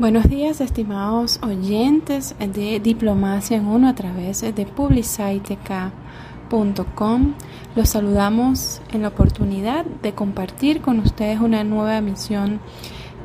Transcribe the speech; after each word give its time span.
Buenos 0.00 0.28
días, 0.30 0.62
estimados 0.62 1.38
oyentes 1.42 2.34
de 2.38 2.80
Diplomacia 2.80 3.58
en 3.58 3.66
Uno 3.66 3.86
a 3.86 3.94
través 3.94 4.40
de 4.40 4.64
publiciteca.com. 4.64 7.34
Los 7.76 7.90
saludamos 7.90 8.80
en 8.92 9.02
la 9.02 9.08
oportunidad 9.08 9.84
de 9.84 10.14
compartir 10.14 10.80
con 10.80 11.00
ustedes 11.00 11.40
una 11.40 11.64
nueva 11.64 11.98
emisión 11.98 12.60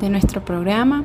de 0.02 0.10
nuestro 0.10 0.44
programa, 0.44 1.04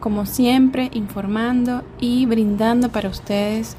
como 0.00 0.24
siempre 0.24 0.88
informando 0.94 1.82
y 1.98 2.24
brindando 2.24 2.88
para 2.88 3.10
ustedes 3.10 3.76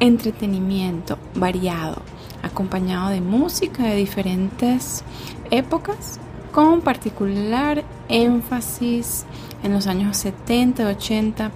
entretenimiento 0.00 1.18
variado, 1.34 2.00
acompañado 2.42 3.10
de 3.10 3.20
música 3.20 3.82
de 3.82 3.96
diferentes 3.96 5.04
épocas, 5.50 6.18
con 6.52 6.82
particular 6.82 7.82
énfasis 8.08 9.24
en 9.62 9.72
los 9.72 9.86
años 9.86 10.16
70, 10.18 10.86
80. 10.86 11.50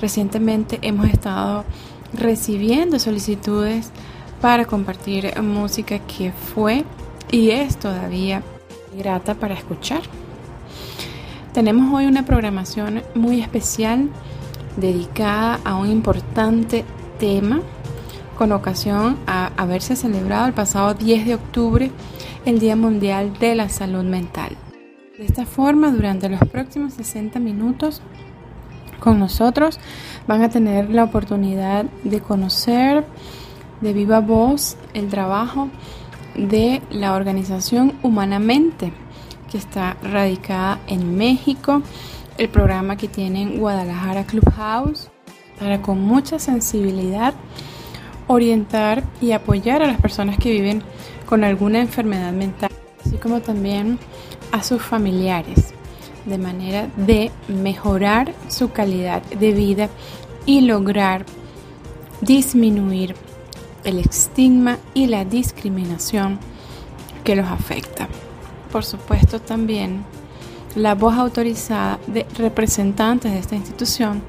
Recientemente 0.00 0.78
hemos 0.82 1.08
estado 1.08 1.64
recibiendo 2.12 2.98
solicitudes 2.98 3.90
para 4.40 4.64
compartir 4.64 5.40
música 5.42 5.98
que 5.98 6.32
fue 6.32 6.84
y 7.30 7.50
es 7.50 7.76
todavía 7.76 8.42
grata 8.96 9.34
para 9.34 9.54
escuchar. 9.54 10.02
Tenemos 11.52 11.92
hoy 11.92 12.06
una 12.06 12.24
programación 12.24 13.02
muy 13.14 13.40
especial 13.40 14.10
dedicada 14.76 15.58
a 15.64 15.74
un 15.76 15.90
importante 15.90 16.84
tema 17.18 17.60
con 18.36 18.52
ocasión 18.52 19.16
a 19.26 19.52
haberse 19.56 19.96
celebrado 19.96 20.46
el 20.46 20.52
pasado 20.52 20.92
10 20.92 21.26
de 21.26 21.34
octubre 21.34 21.90
el 22.46 22.60
Día 22.60 22.76
Mundial 22.76 23.36
de 23.40 23.56
la 23.56 23.68
Salud 23.68 24.04
Mental. 24.04 24.56
De 25.18 25.24
esta 25.24 25.46
forma, 25.46 25.90
durante 25.90 26.28
los 26.28 26.38
próximos 26.48 26.94
60 26.94 27.40
minutos 27.40 28.00
con 29.00 29.18
nosotros 29.18 29.80
van 30.28 30.42
a 30.42 30.48
tener 30.48 30.88
la 30.90 31.02
oportunidad 31.02 31.86
de 32.04 32.20
conocer 32.20 33.04
de 33.80 33.92
viva 33.92 34.20
voz 34.20 34.76
el 34.94 35.08
trabajo 35.08 35.68
de 36.36 36.82
la 36.88 37.14
organización 37.14 37.94
Humanamente, 38.04 38.92
que 39.50 39.58
está 39.58 39.96
radicada 40.00 40.78
en 40.86 41.16
México, 41.16 41.82
el 42.38 42.48
programa 42.48 42.96
que 42.96 43.08
tiene 43.08 43.42
en 43.42 43.58
Guadalajara 43.58 44.24
Clubhouse, 44.24 45.10
para 45.58 45.82
con 45.82 46.00
mucha 46.00 46.38
sensibilidad 46.38 47.34
orientar 48.28 49.02
y 49.20 49.32
apoyar 49.32 49.82
a 49.82 49.88
las 49.88 50.00
personas 50.00 50.36
que 50.38 50.50
viven 50.50 50.82
con 51.26 51.44
alguna 51.44 51.80
enfermedad 51.80 52.32
mental, 52.32 52.70
así 53.04 53.16
como 53.16 53.40
también 53.40 53.98
a 54.52 54.62
sus 54.62 54.80
familiares, 54.82 55.74
de 56.24 56.38
manera 56.38 56.88
de 56.96 57.30
mejorar 57.48 58.32
su 58.48 58.70
calidad 58.70 59.22
de 59.22 59.52
vida 59.52 59.88
y 60.46 60.62
lograr 60.62 61.26
disminuir 62.20 63.14
el 63.84 63.98
estigma 63.98 64.78
y 64.94 65.06
la 65.06 65.24
discriminación 65.24 66.38
que 67.24 67.36
los 67.36 67.46
afecta. 67.46 68.08
Por 68.72 68.84
supuesto 68.84 69.40
también 69.40 70.04
la 70.74 70.94
voz 70.94 71.14
autorizada 71.14 71.98
de 72.06 72.26
representantes 72.36 73.32
de 73.32 73.38
esta 73.38 73.56
institución, 73.56 74.22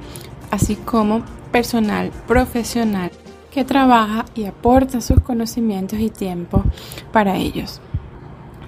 así 0.51 0.75
como 0.75 1.23
personal 1.51 2.11
profesional 2.27 3.11
que 3.57 3.65
trabaja 3.65 4.23
y 4.35 4.45
aporta 4.45 5.01
sus 5.01 5.19
conocimientos 5.21 5.97
y 5.97 6.11
tiempo 6.11 6.63
para 7.11 7.37
ellos. 7.37 7.81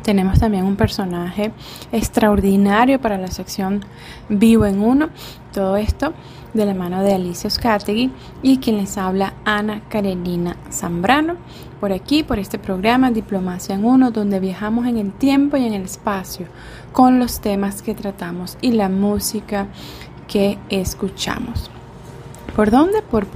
Tenemos 0.02 0.40
también 0.40 0.66
un 0.66 0.78
personaje 0.78 1.52
extraordinario 1.92 3.00
para 3.00 3.20
la 3.20 3.28
sección 3.28 3.86
Vivo 4.30 4.66
en 4.66 4.82
Uno. 4.82 5.10
Todo 5.54 5.78
esto 5.78 6.14
de 6.56 6.66
la 6.66 6.74
mano 6.74 7.04
de 7.04 7.14
Alicia 7.14 7.50
Oscategui 7.50 8.10
y 8.42 8.58
quien 8.58 8.78
les 8.78 8.98
habla 8.98 9.36
Ana 9.46 9.84
Karenina 9.90 10.58
Zambrano. 10.72 11.36
Por 11.80 11.92
aquí, 11.92 12.24
por 12.24 12.40
este 12.40 12.58
programa 12.58 13.12
Diplomacia 13.12 13.76
en 13.76 13.86
Uno, 13.86 14.10
donde 14.10 14.40
viajamos 14.40 14.88
en 14.88 14.98
el 14.98 15.12
tiempo 15.12 15.56
y 15.58 15.68
en 15.68 15.74
el 15.74 15.84
espacio 15.84 16.48
con 16.94 17.20
los 17.20 17.42
temas 17.42 17.84
que 17.84 17.94
tratamos 17.94 18.58
y 18.60 18.72
la 18.72 18.90
música 18.90 19.68
que 20.28 20.58
escuchamos. 20.70 21.70
¿Por 22.56 22.72
dónde? 22.72 23.04
Por 23.04 23.28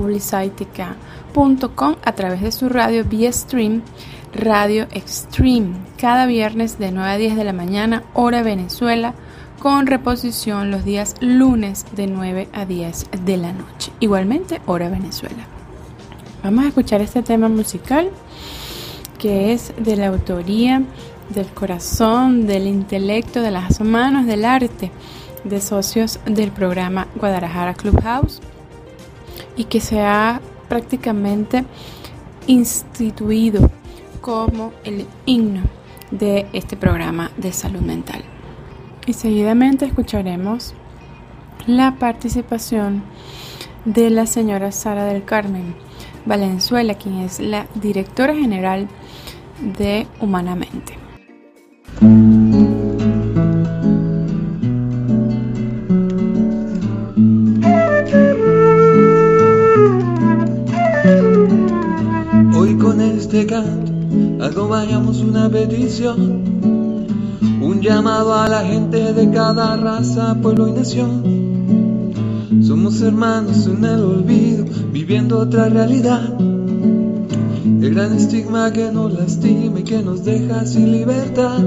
a 2.06 2.12
través 2.14 2.42
de 2.42 2.52
su 2.52 2.70
radio 2.70 3.04
vía 3.06 3.34
stream 3.34 3.82
Radio 4.36 4.84
Extreme, 4.92 5.74
cada 5.98 6.28
viernes 6.28 6.78
de 6.78 6.92
9 6.92 7.10
a 7.10 7.18
10 7.18 7.36
de 7.36 7.44
la 7.44 7.54
mañana, 7.54 8.04
hora 8.14 8.44
Venezuela, 8.44 9.16
con 9.60 9.88
reposición 9.88 10.70
los 10.70 10.86
días 10.86 11.16
lunes 11.22 11.86
de 11.96 12.06
9 12.06 12.50
a 12.54 12.66
10 12.66 13.08
de 13.26 13.38
la 13.38 13.52
noche, 13.52 13.92
igualmente 14.00 14.62
hora 14.68 14.90
Venezuela. 14.90 15.48
Vamos 16.44 16.66
a 16.66 16.68
escuchar 16.68 17.02
este 17.02 17.24
tema 17.24 17.50
musical 17.50 18.12
que 19.18 19.54
es 19.54 19.74
de 19.78 19.96
la 19.96 20.08
autoría 20.08 20.84
del 21.30 21.48
corazón, 21.48 22.46
del 22.46 22.68
intelecto, 22.68 23.42
de 23.42 23.52
las 23.52 23.82
manos, 23.82 24.28
del 24.28 24.46
arte 24.46 24.92
de 25.44 25.62
socios 25.62 26.20
del 26.26 26.52
programa 26.52 27.08
Guadalajara 27.16 27.74
Clubhouse 27.74 28.40
y 29.58 29.66
que 29.66 29.82
se 29.82 30.00
ha 30.00 30.42
prácticamente 30.74 31.66
instituido 32.48 33.70
como 34.22 34.74
el 34.84 35.06
himno 35.28 35.62
de 36.10 36.48
este 36.52 36.76
programa 36.76 37.30
de 37.38 37.54
salud 37.54 37.82
mental. 37.82 38.24
Y 39.06 39.14
seguidamente 39.14 39.86
escucharemos 39.86 40.74
la 41.68 41.98
participación 42.00 43.04
de 43.86 44.10
la 44.10 44.26
señora 44.26 44.72
Sara 44.72 45.06
del 45.06 45.24
Carmen 45.24 45.76
Valenzuela, 46.26 46.96
quien 46.96 47.20
es 47.20 47.40
la 47.40 47.68
directora 47.76 48.34
general 48.34 48.88
de 49.78 50.08
Humanamente. 50.20 50.98
Canto 63.42 63.92
acompañamos 64.46 65.22
una 65.22 65.50
petición, 65.50 66.44
un 67.62 67.82
llamado 67.82 68.36
a 68.36 68.48
la 68.48 68.62
gente 68.62 69.12
de 69.12 69.32
cada 69.32 69.76
raza, 69.76 70.36
pueblo 70.40 70.68
y 70.68 70.74
nación. 70.74 72.14
Somos 72.62 73.02
hermanos 73.02 73.66
en 73.66 73.84
el 73.86 74.02
olvido, 74.02 74.66
viviendo 74.92 75.40
otra 75.40 75.68
realidad. 75.68 76.38
El 76.40 77.96
gran 77.96 78.14
estigma 78.14 78.72
que 78.72 78.92
nos 78.92 79.12
lastima 79.14 79.80
y 79.80 79.84
que 79.84 80.04
nos 80.04 80.24
deja 80.24 80.66
sin 80.68 80.92
libertad. 80.92 81.60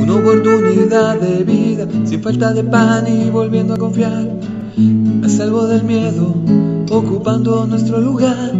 Una 0.00 0.14
oportunidad 0.16 1.18
de 1.18 1.44
vida, 1.44 1.88
sin 2.04 2.22
falta 2.22 2.52
de 2.52 2.62
pan 2.62 3.06
y 3.08 3.30
volviendo 3.30 3.72
a 3.74 3.78
confiar 3.78 4.53
salvo 5.34 5.66
del 5.66 5.82
miedo, 5.82 6.32
ocupando 6.90 7.66
nuestro 7.66 8.00
lugar. 8.00 8.52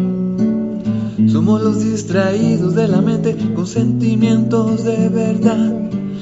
Somos 1.29 1.62
los 1.62 1.85
distraídos 1.85 2.75
de 2.75 2.89
la 2.89 3.01
mente 3.01 3.37
con 3.55 3.65
sentimientos 3.65 4.83
de 4.83 5.09
verdad. 5.09 5.73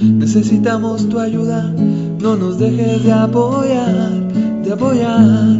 Necesitamos 0.03 1.09
tu 1.09 1.19
ayuda, 1.19 1.73
no 2.21 2.37
nos 2.37 2.59
dejes 2.59 3.03
de 3.03 3.13
apoyar, 3.13 4.11
de 4.63 4.73
apoyar. 4.73 5.59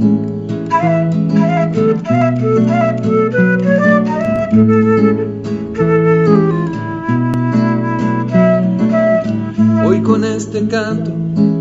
Hoy 9.87 10.03
con 10.03 10.25
este 10.25 10.67
canto 10.69 11.13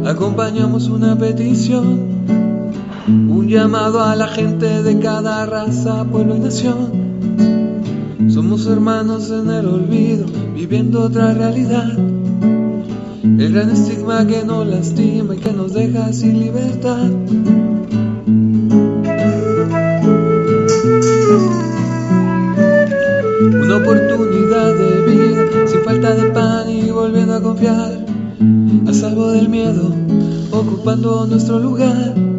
acompañamos 0.06 0.90
una 0.90 1.18
petición 1.18 2.11
llamado 3.52 4.02
a 4.02 4.16
la 4.16 4.30
gente 4.30 4.82
de 4.82 4.98
cada 5.00 5.46
raza, 5.46 6.06
pueblo 6.06 6.38
y 6.38 6.40
nación. 6.40 8.30
Somos 8.30 8.66
hermanos 8.66 9.30
en 9.30 9.50
el 9.50 9.68
olvido, 9.68 10.26
viviendo 10.56 11.02
otra 11.02 11.34
realidad. 11.34 11.92
El 13.24 13.54
gran 13.54 13.70
estigma 13.72 14.26
que 14.26 14.46
nos 14.46 14.66
lastima 14.66 15.36
y 15.36 15.40
que 15.40 15.52
nos 15.52 15.74
deja 15.74 16.14
sin 16.14 16.40
libertad. 16.40 17.10
Una 23.64 23.76
oportunidad 23.76 24.76
de 24.76 25.12
vida, 25.12 25.68
sin 25.68 25.82
falta 25.82 26.16
de 26.16 26.30
pan 26.30 26.70
y 26.70 26.90
volviendo 26.90 27.36
a 27.36 27.42
confiar, 27.42 28.06
a 28.88 28.94
salvo 28.94 29.32
del 29.32 29.50
miedo, 29.50 29.94
ocupando 30.52 31.28
nuestro 31.28 31.60
lugar. 31.60 32.31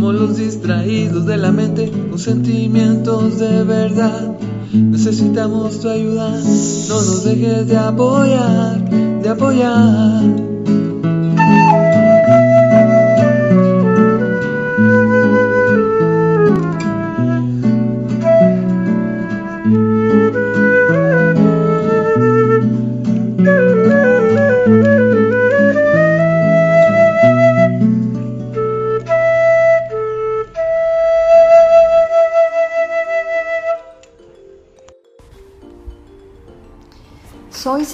Somos 0.00 0.14
los 0.14 0.36
distraídos 0.38 1.26
de 1.26 1.36
la 1.36 1.52
mente 1.52 1.90
con 1.90 2.18
sentimientos 2.18 3.38
de 3.38 3.64
verdad. 3.64 4.34
Necesitamos 4.72 5.78
tu 5.80 5.90
ayuda, 5.90 6.30
no 6.30 6.94
nos 7.02 7.24
dejes 7.24 7.68
de 7.68 7.76
apoyar, 7.76 8.88
de 9.20 9.28
apoyar. 9.28 10.49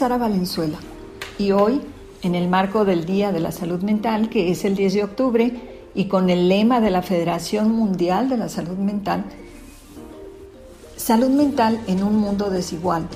Sara 0.06 0.18
Valenzuela 0.18 0.78
y 1.36 1.50
hoy, 1.50 1.80
en 2.22 2.36
el 2.36 2.46
marco 2.46 2.84
del 2.84 3.06
Día 3.06 3.32
de 3.32 3.40
la 3.40 3.50
Salud 3.50 3.82
Mental, 3.82 4.28
que 4.28 4.52
es 4.52 4.64
el 4.64 4.76
10 4.76 4.94
de 4.94 5.02
octubre, 5.02 5.52
y 5.96 6.04
con 6.04 6.30
el 6.30 6.48
lema 6.48 6.80
de 6.80 6.92
la 6.92 7.02
Federación 7.02 7.72
Mundial 7.72 8.28
de 8.28 8.36
la 8.36 8.48
Salud 8.48 8.78
Mental, 8.78 9.24
Salud 10.96 11.30
mental 11.30 11.80
en 11.88 12.04
un 12.04 12.18
mundo 12.18 12.50
desigual. 12.50 13.08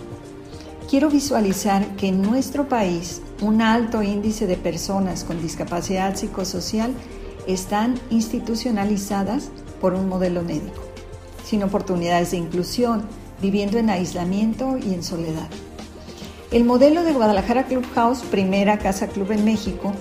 Quiero 0.88 1.10
visualizar 1.10 1.94
que 1.94 2.08
en 2.08 2.22
nuestro 2.22 2.68
país 2.68 3.22
un 3.40 3.62
alto 3.62 4.02
índice 4.02 4.48
de 4.48 4.56
personas 4.56 5.22
con 5.22 5.40
discapacidad 5.40 6.16
psicosocial 6.16 6.92
están 7.46 8.00
institucionalizadas 8.10 9.50
por 9.80 9.94
un 9.94 10.08
modelo 10.08 10.42
médico, 10.42 10.82
sin 11.44 11.62
oportunidades 11.62 12.32
de 12.32 12.38
inclusión, 12.38 13.04
viviendo 13.40 13.78
en 13.78 13.90
aislamiento 13.90 14.76
y 14.76 14.92
en 14.92 15.04
soledad. 15.04 15.50
El 16.50 16.64
modelo 16.64 17.04
de 17.04 17.12
Guadalajara 17.12 17.66
Clubhouse, 17.66 18.22
primera 18.22 18.78
casa 18.78 19.06
club 19.06 19.30
en 19.30 19.44
México, 19.44 19.92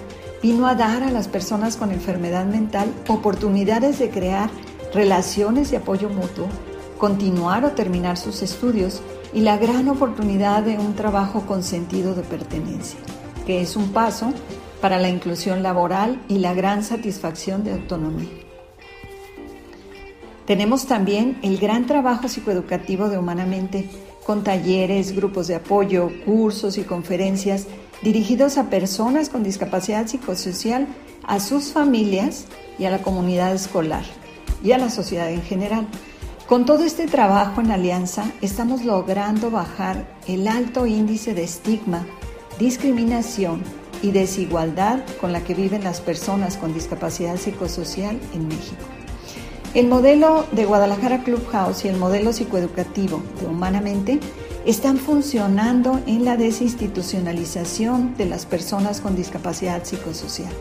vino 0.42 0.66
a 0.66 0.74
dar 0.74 1.04
a 1.04 1.12
las 1.12 1.28
personas 1.28 1.78
con 1.78 1.92
enfermedad 1.92 2.48
mental 2.48 2.92
oportunidades 3.08 4.00
de 4.00 4.10
crear 4.10 4.50
relaciones 4.92 5.70
de 5.70 5.78
apoyo 5.78 6.10
mutuo, 6.10 6.48
continuar 6.98 7.66
o 7.66 7.74
terminar 7.74 8.18
sus 8.18 8.42
estudios 8.42 9.04
y 9.32 9.42
la 9.42 9.58
gran 9.58 9.90
oportunidad 9.90 10.64
de 10.64 10.80
un 10.80 10.96
trabajo 10.96 11.46
con 11.46 11.62
sentido 11.62 12.16
de 12.16 12.24
pertenencia, 12.24 13.00
que 13.46 13.62
es 13.62 13.76
un 13.76 13.90
paso 13.90 14.34
para 14.82 14.98
la 14.98 15.10
inclusión 15.10 15.62
laboral 15.62 16.20
y 16.28 16.40
la 16.40 16.56
gran 16.56 16.84
satisfacción 16.84 17.64
de 17.64 17.74
autonomía. 17.74 18.28
Tenemos 20.48 20.88
también 20.88 21.38
el 21.44 21.60
gran 21.60 21.86
trabajo 21.86 22.28
psicoeducativo 22.28 23.08
de 23.10 23.20
Humanamente, 23.20 23.88
con 24.30 24.44
talleres, 24.44 25.16
grupos 25.16 25.48
de 25.48 25.56
apoyo, 25.56 26.12
cursos 26.24 26.78
y 26.78 26.84
conferencias 26.84 27.66
dirigidos 28.04 28.60
a 28.60 28.70
personas 28.70 29.28
con 29.28 29.42
discapacidad 29.42 30.06
psicosocial, 30.06 30.86
a 31.24 31.40
sus 31.40 31.72
familias 31.72 32.46
y 32.78 32.86
a 32.86 32.92
la 32.92 33.02
comunidad 33.02 33.56
escolar 33.56 34.04
y 34.64 34.74
a 34.74 34.78
la 34.78 34.92
sociedad 34.92 35.32
en 35.32 35.42
general. 35.42 35.88
Con 36.48 36.68
todo 36.68 36.84
este 36.84 37.08
trabajo 37.08 37.62
en 37.62 37.72
alianza, 37.72 38.24
estamos 38.44 38.86
logrando 38.86 39.50
bajar 39.50 40.06
el 40.28 40.48
alto 40.48 40.86
índice 40.86 41.34
de 41.34 41.46
estigma, 41.46 42.06
discriminación 42.60 43.64
y 44.04 44.12
desigualdad 44.12 45.04
con 45.20 45.34
la 45.34 45.44
que 45.44 45.56
viven 45.56 45.84
las 45.84 46.02
personas 46.02 46.56
con 46.56 46.72
discapacidad 46.72 47.38
psicosocial 47.38 48.20
en 48.36 48.48
México. 48.48 48.99
El 49.76 49.88
modelo 49.88 50.48
de 50.52 50.66
Guadalajara 50.66 51.24
Clubhouse 51.24 51.86
y 51.86 51.90
el 51.90 51.98
modelo 51.98 52.34
psicoeducativo 52.34 53.22
de 53.40 53.46
Humanamente 53.46 54.20
están 54.66 54.98
funcionando 54.98 56.02
en 56.08 56.26
la 56.26 56.38
desinstitucionalización 56.38 58.18
de 58.18 58.26
las 58.26 58.48
personas 58.48 59.00
con 59.00 59.16
discapacidad 59.16 59.84
psicosocial. 59.84 60.52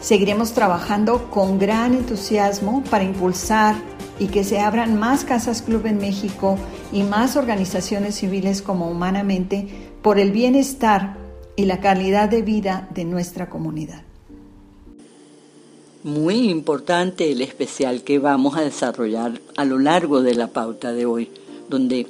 Seguiremos 0.00 0.52
trabajando 0.52 1.30
con 1.30 1.58
gran 1.58 1.94
entusiasmo 1.94 2.84
para 2.90 3.04
impulsar 3.04 3.74
y 4.18 4.26
que 4.26 4.44
se 4.44 4.60
abran 4.60 4.98
más 4.98 5.24
casas 5.24 5.62
club 5.62 5.86
en 5.86 5.96
México 5.96 6.58
y 6.92 7.04
más 7.04 7.36
organizaciones 7.36 8.16
civiles 8.16 8.60
como 8.60 8.90
Humanamente 8.90 9.66
por 10.02 10.18
el 10.18 10.30
bienestar 10.30 11.16
y 11.56 11.64
la 11.64 11.80
calidad 11.80 12.28
de 12.28 12.42
vida 12.42 12.86
de 12.92 13.06
nuestra 13.06 13.48
comunidad. 13.48 14.02
Muy 16.04 16.50
importante 16.50 17.32
el 17.32 17.40
especial 17.40 18.02
que 18.02 18.18
vamos 18.18 18.58
a 18.58 18.60
desarrollar 18.60 19.40
a 19.56 19.64
lo 19.64 19.78
largo 19.78 20.20
de 20.20 20.34
la 20.34 20.48
pauta 20.48 20.92
de 20.92 21.06
hoy, 21.06 21.30
donde 21.70 22.06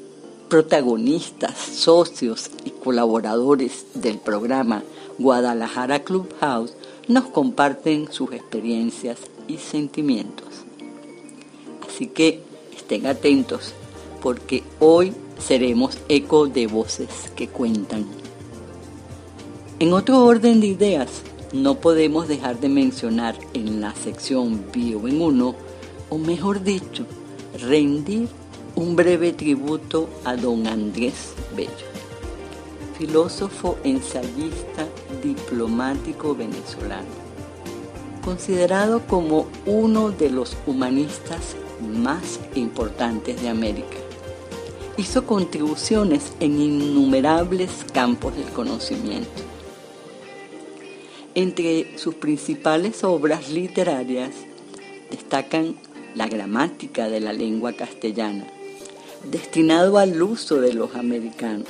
protagonistas, 0.48 1.56
socios 1.56 2.50
y 2.64 2.70
colaboradores 2.70 3.86
del 3.94 4.18
programa 4.18 4.82
Guadalajara 5.16 6.02
Clubhouse 6.02 6.74
nos 7.06 7.26
comparten 7.26 8.10
sus 8.10 8.32
experiencias 8.32 9.18
y 9.46 9.58
sentimientos. 9.58 10.48
Así 11.88 12.08
que 12.08 12.40
estén 12.76 13.06
atentos 13.06 13.74
porque 14.20 14.64
hoy 14.80 15.12
seremos 15.38 15.98
eco 16.08 16.48
de 16.48 16.66
voces 16.66 17.30
que 17.36 17.46
cuentan. 17.46 18.06
En 19.78 19.92
otro 19.92 20.24
orden 20.24 20.60
de 20.60 20.66
ideas, 20.66 21.22
no 21.54 21.76
podemos 21.76 22.26
dejar 22.26 22.58
de 22.58 22.68
mencionar 22.68 23.36
en 23.52 23.80
la 23.80 23.94
sección 23.94 24.64
Bio 24.72 25.06
en 25.06 25.22
Uno, 25.22 25.54
o 26.10 26.18
mejor 26.18 26.64
dicho, 26.64 27.06
rendir 27.60 28.28
un 28.74 28.96
breve 28.96 29.32
tributo 29.32 30.08
a 30.24 30.34
don 30.34 30.66
Andrés 30.66 31.32
Bello, 31.56 31.70
filósofo, 32.98 33.78
ensayista, 33.84 34.88
diplomático 35.22 36.34
venezolano, 36.34 37.06
considerado 38.24 39.02
como 39.06 39.46
uno 39.64 40.10
de 40.10 40.30
los 40.30 40.56
humanistas 40.66 41.54
más 41.80 42.40
importantes 42.56 43.40
de 43.40 43.48
América. 43.48 43.96
Hizo 44.96 45.24
contribuciones 45.24 46.32
en 46.40 46.60
innumerables 46.60 47.70
campos 47.92 48.34
del 48.34 48.46
conocimiento 48.46 49.43
entre 51.34 51.98
sus 51.98 52.14
principales 52.14 53.04
obras 53.04 53.50
literarias 53.50 54.30
destacan 55.10 55.76
La 56.14 56.28
gramática 56.28 57.08
de 57.08 57.18
la 57.18 57.32
lengua 57.32 57.72
castellana, 57.72 58.46
destinado 59.30 59.98
al 59.98 60.22
uso 60.22 60.60
de 60.60 60.72
los 60.72 60.94
americanos, 60.94 61.66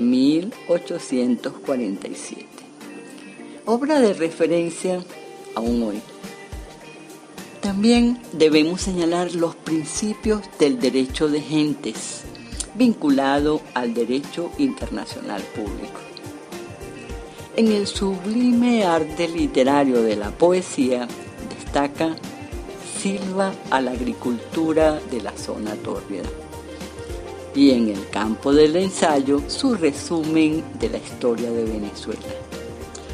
1847. 0.00 2.44
Obra 3.64 4.00
de 4.00 4.12
referencia 4.12 5.04
aún 5.54 5.84
hoy. 5.84 6.02
También 7.60 8.18
debemos 8.32 8.80
señalar 8.80 9.32
los 9.34 9.54
principios 9.54 10.40
del 10.58 10.80
derecho 10.80 11.28
de 11.28 11.40
gentes, 11.40 12.22
vinculado 12.74 13.60
al 13.74 13.94
derecho 13.94 14.50
internacional 14.58 15.42
público. 15.54 16.05
En 17.56 17.72
el 17.72 17.86
sublime 17.86 18.84
arte 18.84 19.28
literario 19.28 20.02
de 20.02 20.14
la 20.14 20.30
poesía 20.30 21.08
destaca 21.48 22.14
Silva 23.00 23.54
a 23.70 23.80
la 23.80 23.92
agricultura 23.92 25.00
de 25.10 25.22
la 25.22 25.32
zona 25.38 25.74
tórrida. 25.76 26.24
Y 27.54 27.70
en 27.70 27.88
el 27.88 28.10
campo 28.10 28.52
del 28.52 28.76
ensayo, 28.76 29.40
su 29.48 29.74
resumen 29.74 30.64
de 30.78 30.90
la 30.90 30.98
historia 30.98 31.50
de 31.50 31.64
Venezuela. 31.64 32.20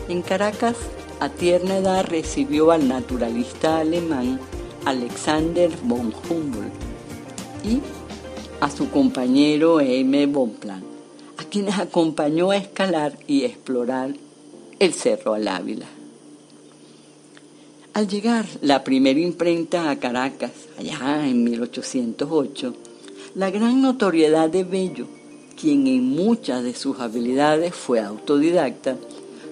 En 0.09 0.23
Caracas, 0.23 0.77
a 1.21 1.29
tierna 1.29 1.77
edad 1.77 2.05
recibió 2.09 2.73
al 2.73 2.89
naturalista 2.89 3.79
alemán 3.79 4.41
Alexander 4.85 5.71
von 5.85 6.13
Humboldt 6.29 6.73
y 7.63 7.81
a 8.61 8.69
su 8.69 8.91
compañero 8.91 9.79
M. 9.79 10.27
Bonpland, 10.27 10.83
a 11.37 11.45
quienes 11.45 11.79
acompañó 11.79 12.51
a 12.51 12.57
escalar 12.57 13.17
y 13.29 13.45
explorar 13.45 14.15
el 14.79 14.93
Cerro 14.95 15.35
al 15.35 15.49
Ávila. 15.49 15.87
Al 17.95 18.09
llegar 18.09 18.47
la 18.63 18.83
primera 18.85 19.21
imprenta 19.21 19.91
a 19.91 19.99
Caracas, 19.99 20.53
allá 20.79 21.27
en 21.27 21.45
1808, 21.45 22.75
la 23.35 23.51
gran 23.51 23.83
notoriedad 23.83 24.49
de 24.49 24.65
Bello, 24.65 25.07
quien 25.61 25.87
en 25.87 26.09
muchas 26.09 26.63
de 26.65 26.75
sus 26.75 27.01
habilidades 27.01 27.75
fue 27.75 28.01
autodidacta, 28.01 28.97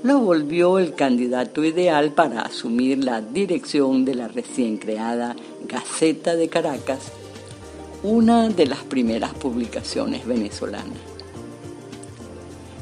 lo 0.03 0.21
volvió 0.21 0.79
el 0.79 0.95
candidato 0.95 1.63
ideal 1.63 2.13
para 2.13 2.41
asumir 2.41 3.05
la 3.05 3.21
dirección 3.21 4.07
de 4.07 4.15
la 4.15 4.29
recién 4.29 4.79
creada 4.79 5.37
Gaceta 5.69 6.35
de 6.35 6.49
Caracas, 6.49 7.13
una 8.03 8.49
de 8.49 8.67
las 8.67 8.83
primeras 8.85 9.35
publicaciones 9.35 10.27
venezolanas. 10.27 11.10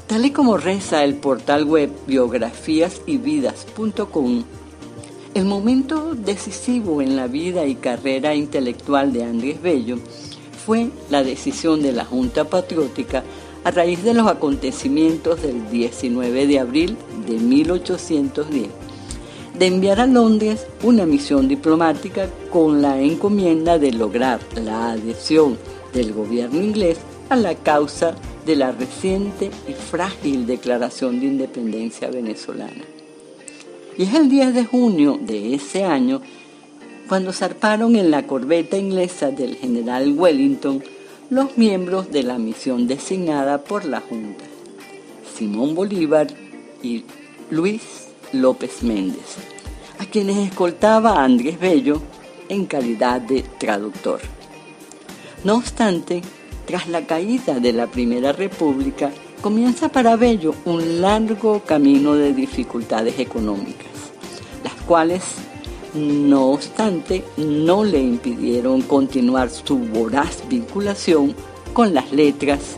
Tal 0.08 0.24
y 0.24 0.30
como 0.30 0.56
reza 0.56 1.04
el 1.04 1.16
portal 1.16 1.64
web 1.64 1.90
biografiasyvidas.com, 2.06 4.44
el 5.34 5.44
momento 5.44 6.14
decisivo 6.14 7.02
en 7.02 7.14
la 7.14 7.26
vida 7.26 7.66
y 7.66 7.74
carrera 7.74 8.34
intelectual 8.34 9.12
de 9.12 9.24
Andrés 9.24 9.60
Bello 9.60 9.98
fue 10.64 10.88
la 11.10 11.22
decisión 11.22 11.82
de 11.82 11.92
la 11.92 12.06
Junta 12.06 12.44
Patriótica 12.44 13.22
a 13.64 13.70
raíz 13.70 14.02
de 14.02 14.14
los 14.14 14.26
acontecimientos 14.26 15.42
del 15.42 15.70
19 15.70 16.46
de 16.46 16.58
abril 16.58 16.96
de 17.26 17.34
1810 17.34 18.68
de 19.58 19.66
enviar 19.66 20.00
a 20.00 20.06
Londres 20.06 20.66
una 20.84 21.04
misión 21.04 21.48
diplomática 21.48 22.30
con 22.50 22.80
la 22.80 22.98
encomienda 22.98 23.78
de 23.78 23.92
lograr 23.92 24.40
la 24.54 24.92
adhesión 24.92 25.58
del 25.92 26.14
gobierno 26.14 26.62
inglés 26.62 26.96
a 27.28 27.37
la 27.37 27.54
causa 27.54 28.14
de 28.47 28.56
la 28.56 28.73
reciente 28.73 29.50
y 29.68 29.73
frágil 29.73 30.47
declaración 30.47 31.20
de 31.20 31.26
independencia 31.26 32.11
venezolana. 32.11 32.85
Y 33.97 34.04
es 34.04 34.14
el 34.14 34.28
10 34.28 34.54
de 34.54 34.64
junio 34.64 35.18
de 35.20 35.54
ese 35.54 35.85
año 35.85 36.23
cuando 37.08 37.32
zarparon 37.32 37.97
en 37.97 38.11
la 38.11 38.26
corbeta 38.26 38.76
inglesa 38.76 39.30
del 39.30 39.56
general 39.56 40.12
Wellington 40.16 40.82
los 41.30 41.58
miembros 41.58 42.11
de 42.11 42.23
la 42.23 42.38
misión 42.38 42.87
designada 42.87 43.58
por 43.58 43.85
la 43.85 44.00
Junta, 44.00 44.44
Simón 45.37 45.75
Bolívar 45.75 46.26
y 46.82 47.04
Luis 47.50 48.08
López 48.32 48.82
Méndez, 48.82 49.37
a 49.99 50.06
quienes 50.06 50.38
escoltaba 50.38 51.23
Andrés 51.23 51.58
Bello 51.58 52.00
en 52.49 52.66
calidad 52.66 53.20
de 53.20 53.42
traductor. 53.58 54.20
No 55.44 55.56
obstante, 55.56 56.23
tras 56.68 56.87
la 56.87 57.06
caída 57.06 57.60
de 57.60 57.72
la 57.72 57.87
Primera 57.87 58.32
República, 58.32 59.10
comienza 59.40 59.88
para 59.88 60.16
Bello 60.16 60.54
un 60.66 61.00
largo 61.00 61.60
camino 61.60 62.14
de 62.14 62.34
dificultades 62.34 63.18
económicas, 63.18 63.87
las 64.62 64.75
cuales, 64.84 65.22
no 65.94 66.50
obstante, 66.50 67.25
no 67.38 67.84
le 67.84 68.02
impidieron 68.02 68.82
continuar 68.82 69.48
su 69.48 69.78
voraz 69.78 70.46
vinculación 70.46 71.34
con 71.72 71.94
las 71.94 72.12
letras 72.12 72.76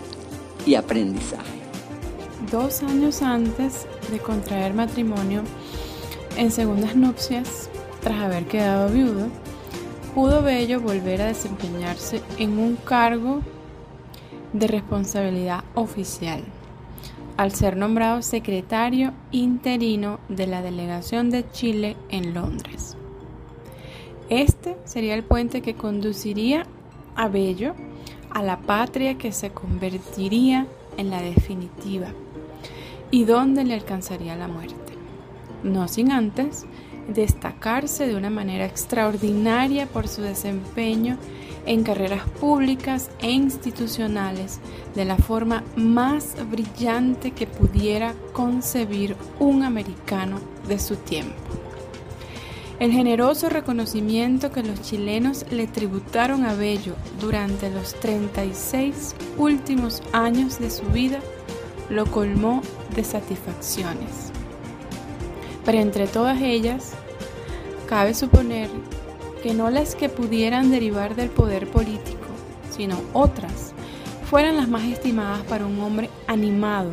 y 0.65 0.77
aprendizaje. 0.77 1.59
Dos 2.49 2.85
años 2.85 3.23
antes 3.23 3.89
de 4.13 4.21
contraer 4.21 4.73
matrimonio 4.73 5.43
en 6.37 6.53
segundas 6.53 6.95
nupcias, 6.95 7.69
tras 8.01 8.23
haber 8.23 8.45
quedado 8.45 8.89
viudo, 8.89 9.27
pudo 10.15 10.43
Bello 10.43 10.81
volver 10.81 11.23
a 11.23 11.27
desempeñarse 11.27 12.23
en 12.39 12.57
un 12.57 12.77
cargo 12.77 13.43
de 14.53 14.67
responsabilidad 14.67 15.65
oficial, 15.75 16.43
al 17.37 17.53
ser 17.53 17.77
nombrado 17.77 18.23
secretario 18.23 19.13
interino 19.31 20.21
de 20.29 20.47
la 20.47 20.63
delegación 20.63 21.31
de 21.31 21.51
Chile 21.51 21.97
en 22.09 22.35
Londres. 22.35 22.97
Este 24.29 24.77
sería 24.85 25.15
el 25.15 25.25
puente 25.25 25.63
que 25.63 25.75
conduciría 25.75 26.65
a 27.17 27.29
Bello 27.29 27.75
a 28.31 28.43
la 28.43 28.59
patria 28.61 29.19
que 29.19 29.33
se 29.33 29.51
convertiría 29.51 30.67
en 30.97 31.11
la 31.11 31.21
definitiva 31.21 32.09
y 33.11 33.25
donde 33.25 33.65
le 33.65 33.75
alcanzaría 33.75 34.37
la 34.37 34.49
muerte, 34.49 34.95
no 35.65 35.89
sin 35.89 36.13
antes 36.13 36.67
destacarse 37.15 38.07
de 38.07 38.17
una 38.17 38.31
manera 38.31 38.65
extraordinaria 38.65 39.87
por 39.87 40.09
su 40.09 40.23
desempeño 40.23 41.19
en 41.67 41.83
carreras 41.83 42.23
públicas 42.41 43.11
e 43.21 43.31
institucionales 43.31 44.61
de 44.95 45.05
la 45.05 45.17
forma 45.17 45.63
más 45.77 46.35
brillante 46.51 47.33
que 47.33 47.47
pudiera 47.47 48.15
concebir 48.33 49.17
un 49.39 49.63
americano 49.63 50.41
de 50.67 50.79
su 50.79 50.97
tiempo. 50.97 51.35
El 52.79 52.93
generoso 52.93 53.51
reconocimiento 53.51 54.51
que 54.51 54.63
los 54.63 54.81
chilenos 54.81 55.45
le 55.51 55.67
tributaron 55.67 56.47
a 56.47 56.55
Bello 56.55 56.95
durante 57.21 57.69
los 57.69 57.95
36 58.01 59.15
últimos 59.37 60.03
años 60.13 60.59
de 60.59 60.71
su 60.71 60.85
vida 60.87 61.21
lo 61.91 62.07
colmó 62.07 62.63
de 62.95 63.05
satisfacciones. 63.05 64.33
Pero 65.67 65.79
entre 65.79 66.07
todas 66.07 66.41
ellas, 66.41 66.95
cabe 67.91 68.15
suponer 68.15 68.71
que 69.43 69.53
no 69.53 69.69
las 69.69 69.97
que 69.97 70.09
pudieran 70.09 70.71
derivar 70.71 71.17
del 71.17 71.29
poder 71.29 71.69
político, 71.69 72.25
sino 72.71 72.97
otras, 73.13 73.75
fueran 74.31 74.57
las 74.57 74.69
más 74.69 74.85
estimadas 74.85 75.43
para 75.43 75.67
un 75.67 75.81
hombre 75.81 76.09
animado 76.29 76.93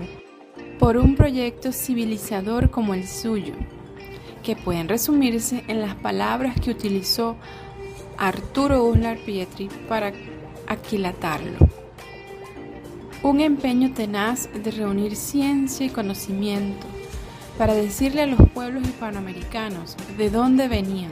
por 0.80 0.98
un 0.98 1.16
proyecto 1.16 1.72
civilizador 1.72 2.72
como 2.72 2.96
el 2.96 3.08
suyo, 3.08 3.54
que 4.42 4.56
pueden 4.56 4.90
resumirse 4.90 5.64
en 5.68 5.82
las 5.82 5.94
palabras 5.94 6.60
que 6.60 6.72
utilizó 6.72 7.36
Arturo 8.18 8.84
Uslar 8.84 9.20
Pietri 9.20 9.70
para 9.88 10.14
aquilatarlo. 10.66 11.60
Un 13.22 13.42
empeño 13.42 13.94
tenaz 13.94 14.50
de 14.52 14.72
reunir 14.72 15.16
ciencia 15.16 15.86
y 15.86 15.90
conocimiento 15.90 16.88
para 17.58 17.74
decirle 17.74 18.22
a 18.22 18.28
los 18.28 18.40
pueblos 18.50 18.84
hispanoamericanos 18.84 19.96
de 20.18 20.30
dónde 20.30 20.68
venían, 20.68 21.12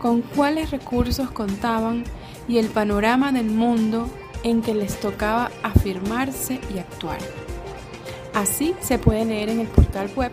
con 0.00 0.22
cuáles 0.22 0.70
recursos 0.70 1.30
contaban 1.30 2.04
y 2.46 2.58
el 2.58 2.66
panorama 2.66 3.32
del 3.32 3.46
mundo 3.46 4.08
en 4.42 4.60
que 4.60 4.74
les 4.74 5.00
tocaba 5.00 5.50
afirmarse 5.62 6.60
y 6.74 6.78
actuar. 6.78 7.18
Así 8.34 8.74
se 8.80 8.98
puede 8.98 9.24
leer 9.24 9.48
en 9.48 9.60
el 9.60 9.68
portal 9.68 10.10
web 10.14 10.32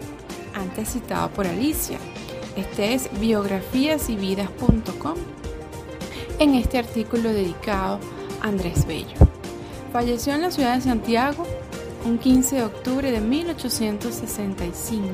antes 0.53 0.89
citado 0.89 1.29
por 1.29 1.47
Alicia. 1.47 1.97
Este 2.57 2.93
es 2.93 3.09
biografíasyvidas.com 3.19 5.15
en 6.39 6.55
este 6.55 6.79
artículo 6.79 7.31
dedicado 7.31 7.99
a 8.41 8.47
Andrés 8.47 8.85
Bello. 8.85 9.15
Falleció 9.93 10.33
en 10.33 10.41
la 10.41 10.51
ciudad 10.51 10.75
de 10.75 10.81
Santiago 10.81 11.45
un 12.05 12.17
15 12.17 12.55
de 12.55 12.63
octubre 12.63 13.11
de 13.11 13.21
1865 13.21 15.09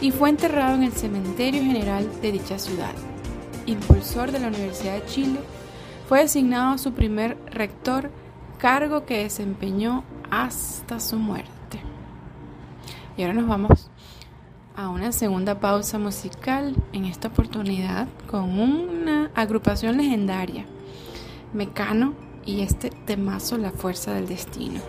y 0.00 0.10
fue 0.10 0.30
enterrado 0.30 0.74
en 0.74 0.82
el 0.84 0.92
Cementerio 0.92 1.62
General 1.62 2.08
de 2.20 2.32
dicha 2.32 2.58
ciudad. 2.58 2.92
Impulsor 3.66 4.32
de 4.32 4.40
la 4.40 4.48
Universidad 4.48 4.94
de 4.94 5.06
Chile, 5.06 5.38
fue 6.08 6.20
designado 6.20 6.76
su 6.78 6.92
primer 6.92 7.36
rector, 7.52 8.10
cargo 8.58 9.04
que 9.06 9.22
desempeñó 9.22 10.02
hasta 10.30 10.98
su 10.98 11.16
muerte. 11.16 11.80
Y 13.16 13.22
ahora 13.22 13.34
nos 13.34 13.48
vamos 13.48 13.90
a 14.74 14.88
una 14.88 15.12
segunda 15.12 15.60
pausa 15.60 15.98
musical, 15.98 16.74
en 16.92 17.04
esta 17.04 17.28
oportunidad 17.28 18.08
con 18.28 18.58
una 18.58 19.30
agrupación 19.34 19.98
legendaria, 19.98 20.64
Mecano 21.52 22.14
y 22.44 22.62
este 22.62 22.90
temazo 22.90 23.58
La 23.58 23.70
Fuerza 23.70 24.12
del 24.14 24.26
Destino. 24.26 24.80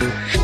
Yeah. 0.00 0.37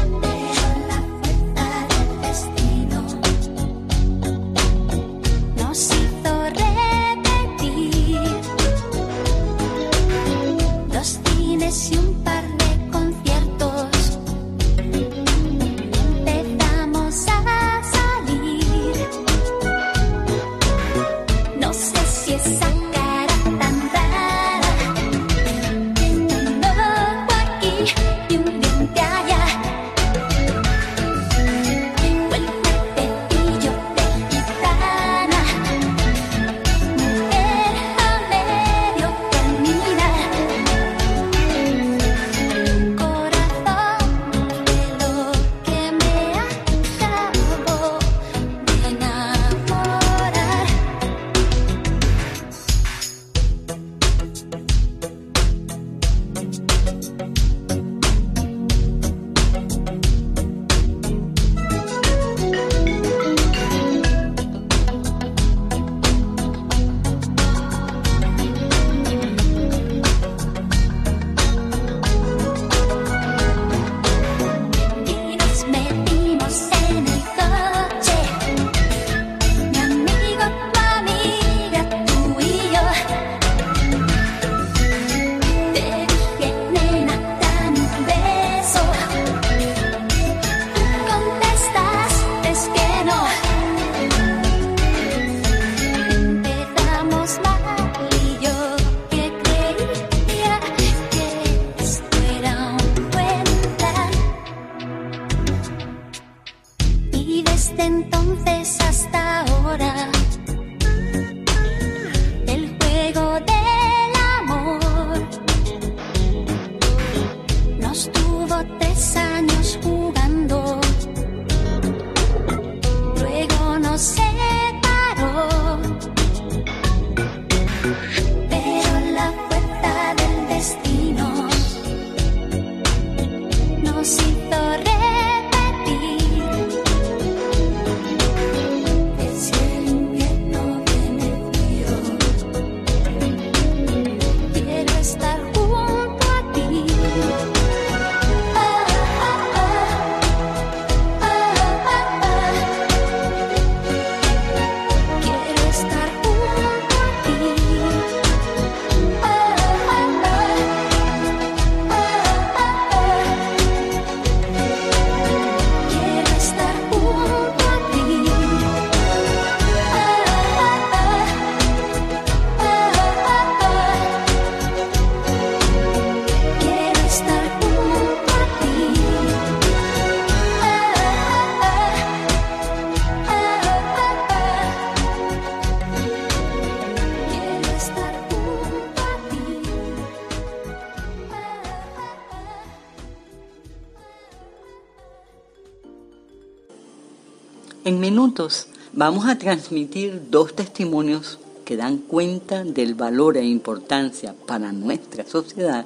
Vamos 198.97 199.27
a 199.27 199.39
transmitir 199.39 200.23
dos 200.31 200.55
testimonios 200.55 201.41
que 201.65 201.77
dan 201.77 201.99
cuenta 201.99 202.63
del 202.63 202.95
valor 202.95 203.37
e 203.37 203.45
importancia 203.45 204.35
para 204.47 204.71
nuestra 204.71 205.27
sociedad 205.27 205.85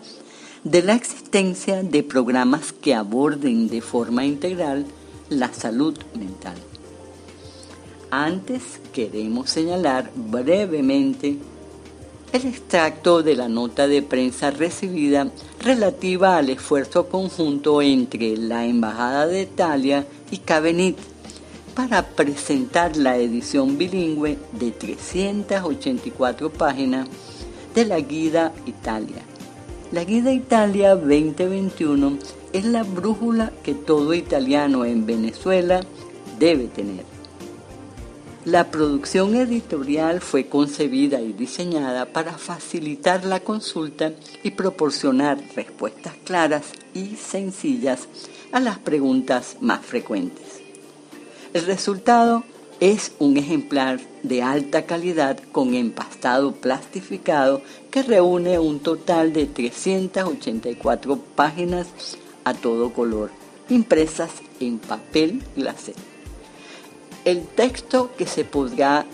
de 0.64 0.82
la 0.82 0.94
existencia 0.94 1.82
de 1.82 2.02
programas 2.02 2.72
que 2.72 2.94
aborden 2.94 3.68
de 3.68 3.80
forma 3.80 4.26
integral 4.26 4.84
la 5.30 5.52
salud 5.54 5.96
mental. 6.14 6.56
Antes 8.10 8.62
queremos 8.92 9.48
señalar 9.50 10.10
brevemente 10.14 11.38
el 12.32 12.44
extracto 12.44 13.22
de 13.22 13.36
la 13.36 13.48
nota 13.48 13.88
de 13.88 14.02
prensa 14.02 14.50
recibida 14.50 15.30
relativa 15.60 16.36
al 16.36 16.50
esfuerzo 16.50 17.08
conjunto 17.08 17.80
entre 17.80 18.36
la 18.36 18.66
Embajada 18.66 19.26
de 19.26 19.42
Italia 19.42 20.06
y 20.30 20.38
Cabenit 20.38 20.98
para 21.78 22.02
presentar 22.02 22.96
la 22.96 23.18
edición 23.18 23.78
bilingüe 23.78 24.36
de 24.50 24.72
384 24.72 26.50
páginas 26.50 27.08
de 27.72 27.84
la 27.84 28.00
Guida 28.00 28.52
Italia. 28.66 29.22
La 29.92 30.02
Guida 30.02 30.32
Italia 30.32 30.96
2021 30.96 32.18
es 32.52 32.64
la 32.64 32.82
brújula 32.82 33.52
que 33.62 33.74
todo 33.74 34.12
italiano 34.12 34.84
en 34.84 35.06
Venezuela 35.06 35.82
debe 36.40 36.66
tener. 36.66 37.04
La 38.44 38.72
producción 38.72 39.36
editorial 39.36 40.20
fue 40.20 40.48
concebida 40.48 41.20
y 41.20 41.32
diseñada 41.32 42.06
para 42.06 42.32
facilitar 42.32 43.24
la 43.24 43.38
consulta 43.38 44.14
y 44.42 44.50
proporcionar 44.50 45.38
respuestas 45.54 46.14
claras 46.24 46.72
y 46.92 47.14
sencillas 47.14 48.08
a 48.50 48.58
las 48.58 48.80
preguntas 48.80 49.58
más 49.60 49.86
frecuentes. 49.86 50.67
El 51.54 51.64
resultado 51.64 52.44
es 52.78 53.12
un 53.18 53.38
ejemplar 53.38 54.00
de 54.22 54.42
alta 54.42 54.84
calidad 54.84 55.38
con 55.50 55.74
empastado 55.74 56.52
plastificado 56.52 57.62
que 57.90 58.02
reúne 58.02 58.58
un 58.58 58.80
total 58.80 59.32
de 59.32 59.46
384 59.46 61.16
páginas 61.34 61.88
a 62.44 62.52
todo 62.52 62.92
color, 62.92 63.30
impresas 63.70 64.30
en 64.60 64.78
papel 64.78 65.42
glacé. 65.56 65.94
El 67.24 67.46
texto 67.46 68.10
que 68.16 68.26
se 68.26 68.44
podrá 68.44 69.06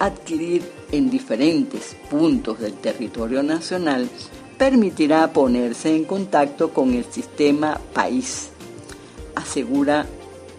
adquirir 0.00 0.62
en 0.90 1.08
diferentes 1.08 1.96
puntos 2.10 2.58
del 2.58 2.74
territorio 2.74 3.44
nacional 3.44 4.08
permitirá 4.58 5.32
ponerse 5.32 5.94
en 5.94 6.04
contacto 6.04 6.70
con 6.70 6.94
el 6.94 7.04
sistema 7.04 7.80
país, 7.92 8.50
asegura 9.36 10.06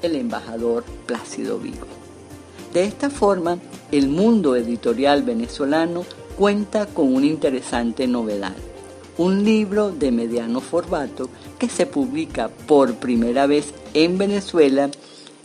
el 0.05 0.15
embajador 0.15 0.83
Plácido 1.05 1.59
Vigo. 1.59 1.87
De 2.73 2.83
esta 2.83 3.09
forma, 3.09 3.59
el 3.91 4.09
mundo 4.09 4.55
editorial 4.55 5.23
venezolano 5.23 6.05
cuenta 6.37 6.85
con 6.85 7.13
una 7.13 7.25
interesante 7.25 8.07
novedad, 8.07 8.55
un 9.17 9.43
libro 9.43 9.91
de 9.91 10.11
mediano 10.11 10.59
formato 10.59 11.29
que 11.57 11.69
se 11.69 11.85
publica 11.85 12.49
por 12.49 12.95
primera 12.95 13.47
vez 13.47 13.73
en 13.93 14.17
Venezuela 14.17 14.89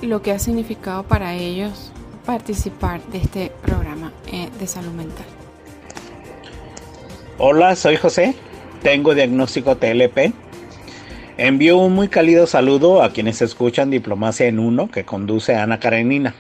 lo 0.01 0.21
que 0.21 0.31
ha 0.31 0.39
significado 0.39 1.03
para 1.03 1.35
ellos 1.35 1.91
participar 2.25 3.01
de 3.07 3.19
este 3.19 3.51
programa 3.61 4.11
eh, 4.31 4.49
de 4.59 4.67
salud 4.67 4.91
mental. 4.91 5.25
Hola, 7.37 7.75
soy 7.75 7.97
José, 7.97 8.35
tengo 8.81 9.13
diagnóstico 9.15 9.75
TLP 9.75 10.33
Envío 11.37 11.77
un 11.77 11.95
muy 11.95 12.09
cálido 12.09 12.45
saludo 12.45 13.01
a 13.01 13.09
quienes 13.09 13.41
escuchan 13.41 13.89
Diplomacia 13.89 14.45
en 14.45 14.59
Uno 14.59 14.91
que 14.91 15.03
conduce 15.03 15.55
Ana 15.55 15.79
Karenina. 15.79 16.35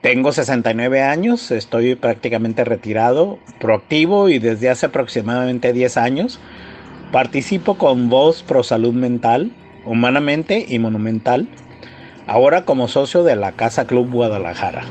Tengo 0.00 0.32
69 0.32 1.00
años, 1.00 1.52
estoy 1.52 1.94
prácticamente 1.94 2.64
retirado, 2.64 3.38
proactivo 3.60 4.28
y 4.28 4.40
desde 4.40 4.68
hace 4.68 4.86
aproximadamente 4.86 5.72
10 5.72 5.96
años 5.96 6.40
participo 7.12 7.78
con 7.78 8.08
Voz 8.08 8.42
Pro 8.42 8.64
Salud 8.64 8.94
Mental, 8.94 9.52
Humanamente 9.84 10.64
y 10.68 10.78
Monumental, 10.78 11.48
ahora 12.26 12.64
como 12.64 12.88
socio 12.88 13.24
de 13.24 13.36
la 13.36 13.52
Casa 13.52 13.86
Club 13.86 14.10
Guadalajara, 14.10 14.84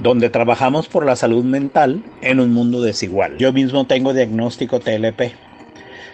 donde 0.00 0.30
trabajamos 0.30 0.88
por 0.88 1.04
la 1.04 1.16
salud 1.16 1.44
mental 1.44 2.02
en 2.20 2.40
un 2.40 2.52
mundo 2.52 2.80
desigual. 2.80 3.36
Yo 3.38 3.52
mismo 3.52 3.86
tengo 3.86 4.14
diagnóstico 4.14 4.80
TLP 4.80 5.32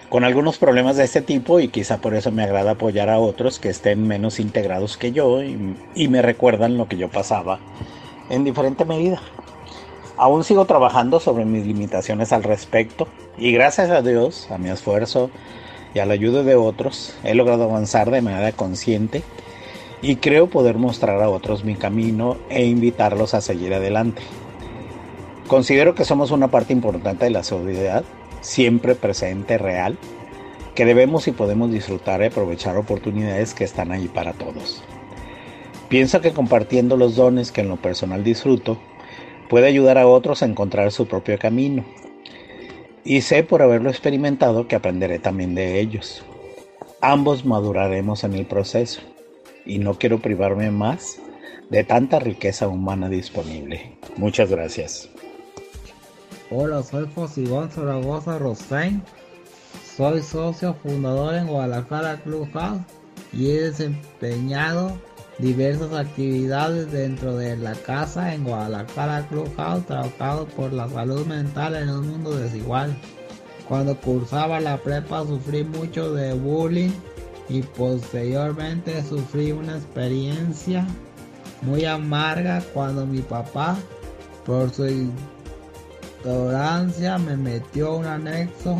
con 0.08 0.22
algunos 0.22 0.58
problemas 0.58 0.96
de 0.96 1.02
este 1.02 1.22
tipo 1.22 1.58
y 1.58 1.66
quizá 1.66 1.98
por 1.98 2.14
eso 2.14 2.30
me 2.30 2.44
agrada 2.44 2.72
apoyar 2.72 3.10
a 3.10 3.18
otros 3.18 3.58
que 3.58 3.68
estén 3.68 4.06
menos 4.06 4.38
integrados 4.38 4.96
que 4.96 5.10
yo 5.10 5.42
y, 5.42 6.08
me 6.08 6.22
recuerdan 6.22 6.76
lo 6.76 6.86
que 6.86 6.96
yo 6.96 7.10
pasaba 7.10 7.58
en 8.30 8.44
diferente 8.44 8.84
medida. 8.84 9.20
Aún 10.16 10.44
sigo 10.44 10.66
trabajando 10.66 11.18
sobre 11.18 11.44
mis 11.44 11.66
limitaciones 11.66 12.32
al 12.32 12.44
respecto 12.44 13.08
y 13.36 13.50
gracias 13.50 13.90
a 13.90 14.02
Dios, 14.02 14.48
a 14.52 14.58
mi 14.58 14.70
esfuerzo 14.70 15.30
y 15.94 16.00
a 16.00 16.06
la 16.06 16.14
ayuda 16.14 16.42
de 16.42 16.56
otros, 16.56 17.14
he 17.22 17.34
logrado 17.34 17.64
avanzar 17.64 18.10
de 18.10 18.20
manera 18.20 18.52
consciente 18.52 19.22
y 20.02 20.16
creo 20.16 20.48
poder 20.48 20.76
mostrar 20.76 21.22
a 21.22 21.30
otros 21.30 21.64
mi 21.64 21.76
camino 21.76 22.36
e 22.50 22.66
invitarlos 22.66 23.32
a 23.32 23.40
seguir 23.40 23.72
adelante. 23.72 24.22
Considero 25.46 25.94
que 25.94 26.04
somos 26.04 26.30
una 26.30 26.48
parte 26.48 26.72
importante 26.72 27.24
de 27.24 27.30
la 27.30 27.44
sociedad 27.44 28.04
siempre 28.40 28.94
presente, 28.94 29.58
real, 29.58 29.96
que 30.74 30.84
debemos 30.84 31.28
y 31.28 31.32
podemos 31.32 31.70
disfrutar 31.70 32.20
y 32.22 32.26
aprovechar 32.26 32.76
oportunidades 32.76 33.54
que 33.54 33.64
están 33.64 33.92
ahí 33.92 34.08
para 34.08 34.32
todos. 34.32 34.82
Pienso 35.88 36.20
que 36.20 36.32
compartiendo 36.32 36.96
los 36.96 37.16
dones 37.16 37.52
que 37.52 37.60
en 37.60 37.68
lo 37.68 37.76
personal 37.76 38.24
disfruto, 38.24 38.78
puede 39.48 39.66
ayudar 39.66 39.98
a 39.98 40.06
otros 40.06 40.42
a 40.42 40.46
encontrar 40.46 40.90
su 40.92 41.06
propio 41.06 41.38
camino. 41.38 41.84
Y 43.04 43.20
sé 43.20 43.42
por 43.42 43.60
haberlo 43.60 43.90
experimentado 43.90 44.66
que 44.66 44.76
aprenderé 44.76 45.18
también 45.18 45.54
de 45.54 45.78
ellos. 45.78 46.24
Ambos 47.02 47.44
maduraremos 47.44 48.24
en 48.24 48.32
el 48.34 48.46
proceso 48.46 49.02
y 49.66 49.78
no 49.78 49.98
quiero 49.98 50.20
privarme 50.20 50.70
más 50.70 51.18
de 51.68 51.84
tanta 51.84 52.18
riqueza 52.18 52.66
humana 52.66 53.10
disponible. 53.10 53.98
Muchas 54.16 54.50
gracias. 54.50 55.10
Hola, 56.50 56.82
soy 56.82 57.06
Fosigón 57.06 57.70
Zaragoza 57.70 58.38
Rosain. 58.38 59.02
Soy 59.96 60.22
socio 60.22 60.74
fundador 60.74 61.34
en 61.34 61.46
Guadalajara 61.46 62.22
Clubhouse 62.22 62.80
y 63.32 63.50
he 63.50 63.60
desempeñado 63.62 64.98
diversas 65.38 65.92
actividades 65.92 66.90
dentro 66.92 67.36
de 67.36 67.56
la 67.56 67.74
casa 67.74 68.34
en 68.34 68.44
Guadalajara 68.44 69.26
Clubhouse, 69.28 69.86
trabajado 69.86 70.46
por 70.46 70.72
la 70.72 70.88
salud 70.88 71.26
mental 71.26 71.74
en 71.76 71.90
un 71.90 72.08
mundo 72.08 72.36
desigual. 72.36 72.96
Cuando 73.68 73.98
cursaba 74.00 74.60
la 74.60 74.76
prepa 74.76 75.24
sufrí 75.26 75.64
mucho 75.64 76.14
de 76.14 76.34
bullying 76.34 76.92
y 77.48 77.62
posteriormente 77.62 79.02
sufrí 79.02 79.52
una 79.52 79.76
experiencia 79.76 80.86
muy 81.62 81.84
amarga 81.84 82.62
cuando 82.72 83.06
mi 83.06 83.20
papá, 83.20 83.76
por 84.44 84.70
su 84.70 84.86
ignorancia 86.22 87.18
me 87.18 87.36
metió 87.36 87.96
un 87.96 88.06
anexo 88.06 88.78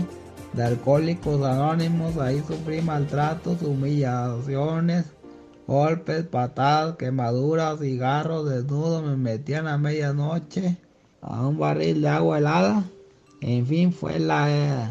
de 0.52 0.64
alcohólicos 0.64 1.42
anónimos. 1.44 2.16
Ahí 2.18 2.42
sufrí 2.46 2.82
maltratos, 2.82 3.62
humillaciones, 3.62 5.06
golpes, 5.66 6.24
patadas, 6.24 6.96
quemaduras, 6.96 7.81
cigarros, 7.81 8.48
desnudo. 8.48 9.03
Me 9.03 9.16
metían 9.16 9.66
a 9.66 9.79
medianoche 9.79 10.77
a 11.20 11.46
un 11.46 11.59
barril 11.59 12.03
de 12.03 12.09
agua 12.09 12.38
helada. 12.38 12.85
En 13.40 13.66
fin, 13.66 13.92
fue 13.92 14.18
la 14.18 14.50
eh, 14.50 14.88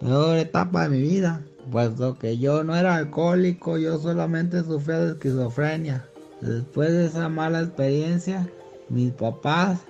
peor 0.00 0.36
etapa 0.38 0.84
de 0.84 0.96
mi 0.96 1.02
vida. 1.02 1.42
Puesto 1.70 2.18
que 2.18 2.38
yo 2.38 2.62
no 2.62 2.76
era 2.76 2.96
alcohólico, 2.96 3.76
yo 3.76 3.98
solamente 3.98 4.62
sufría 4.62 4.98
de 4.98 5.12
esquizofrenia. 5.12 6.06
Después 6.40 6.92
de 6.92 7.06
esa 7.06 7.28
mala 7.28 7.60
experiencia, 7.60 8.48
mis 8.88 9.12
papás 9.12 9.80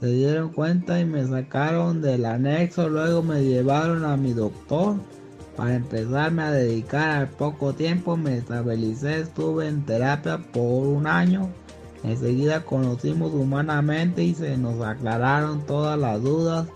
se 0.00 0.06
dieron 0.06 0.50
cuenta 0.50 0.98
y 0.98 1.04
me 1.04 1.24
sacaron 1.26 2.00
del 2.00 2.24
anexo, 2.24 2.88
luego 2.88 3.22
me 3.22 3.44
llevaron 3.44 4.04
a 4.04 4.16
mi 4.16 4.32
doctor 4.32 4.96
para 5.56 5.74
empezarme 5.74 6.42
a 6.42 6.50
dedicar 6.50 7.10
al 7.10 7.28
poco 7.28 7.74
tiempo, 7.74 8.16
me 8.16 8.38
estabilicé, 8.38 9.20
estuve 9.20 9.68
en 9.68 9.84
terapia 9.84 10.38
por 10.38 10.86
un 10.86 11.06
año, 11.06 11.48
enseguida 12.04 12.64
conocimos 12.64 13.32
humanamente 13.32 14.22
y 14.22 14.34
se 14.34 14.56
nos 14.56 14.80
aclararon 14.80 15.66
todas 15.66 15.98
las 15.98 16.22
dudas 16.22 16.66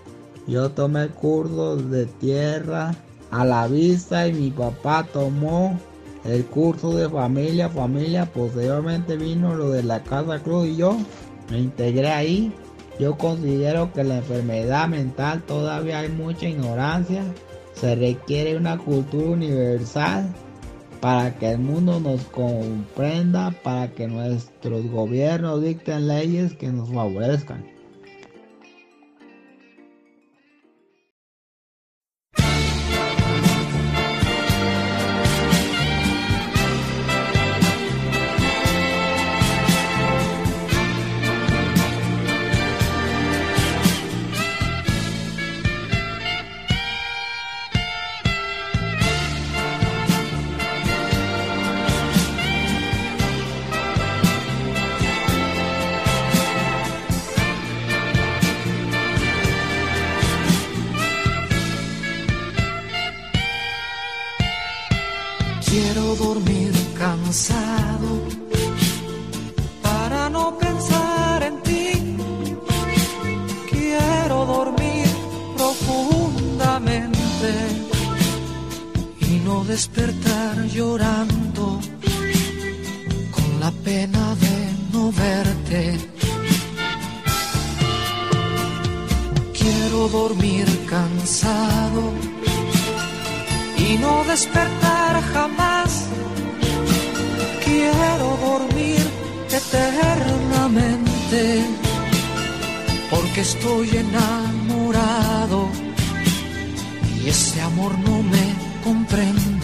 yo 0.47 0.71
tomé 0.71 1.09
cursos 1.09 1.91
de 1.91 2.07
tierra 2.07 2.95
a 3.31 3.45
la 3.45 3.67
vista 3.67 4.29
y 4.29 4.33
mi 4.33 4.51
papá 4.51 5.05
tomó 5.13 5.79
el 6.25 6.45
curso 6.47 6.97
de 6.97 7.09
familia, 7.09 7.69
familia, 7.69 8.27
posteriormente 8.27 9.17
vino 9.17 9.55
lo 9.55 9.71
de 9.71 9.83
la 9.83 10.03
Casa 10.05 10.39
Cruz 10.41 10.69
y 10.69 10.77
yo 10.77 10.97
me 11.51 11.59
integré 11.59 12.09
ahí. 12.09 12.53
Yo 13.01 13.19
considero 13.19 13.93
que 13.93 14.05
la 14.05 14.19
enfermedad 14.19 14.89
mental 14.89 15.43
todavía 15.43 15.99
hay 16.01 16.09
mucha 16.09 16.49
ignorancia. 16.49 17.25
Se 17.77 17.95
requiere 17.95 18.57
una 18.57 18.79
cultura 18.79 19.31
universal 19.31 20.33
para 21.01 21.37
que 21.39 21.51
el 21.51 21.59
mundo 21.59 22.01
nos 22.01 22.23
comprenda, 22.25 23.51
para 23.63 23.93
que 23.93 24.09
nuestros 24.09 24.87
gobiernos 24.91 25.63
dicten 25.63 26.09
leyes 26.09 26.55
que 26.55 26.69
nos 26.69 26.89
favorezcan. 26.91 27.76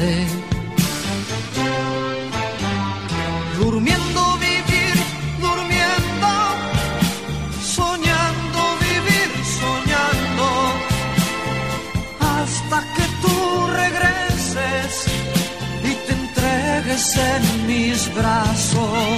tarde. 0.02 0.26
Durmiendo 3.58 4.38
vivir, 4.38 4.96
durmiendo, 5.40 6.30
soñando 7.62 8.60
vivir, 8.86 9.30
soñando, 9.60 10.48
hasta 12.20 12.78
que 12.94 13.06
tú 13.22 13.66
regreses 13.82 14.92
y 15.84 15.92
te 16.06 16.12
entregues 16.12 17.16
en 17.16 17.66
mis 17.66 18.14
brazos. 18.14 19.11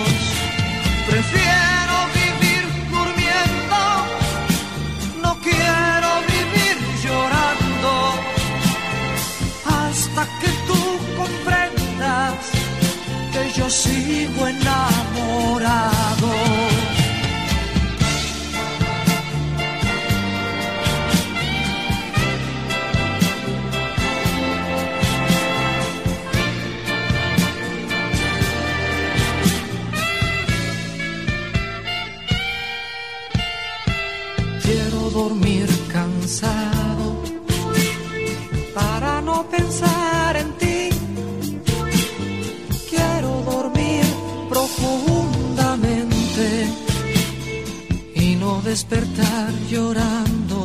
despertar 48.75 49.53
llorando 49.71 50.59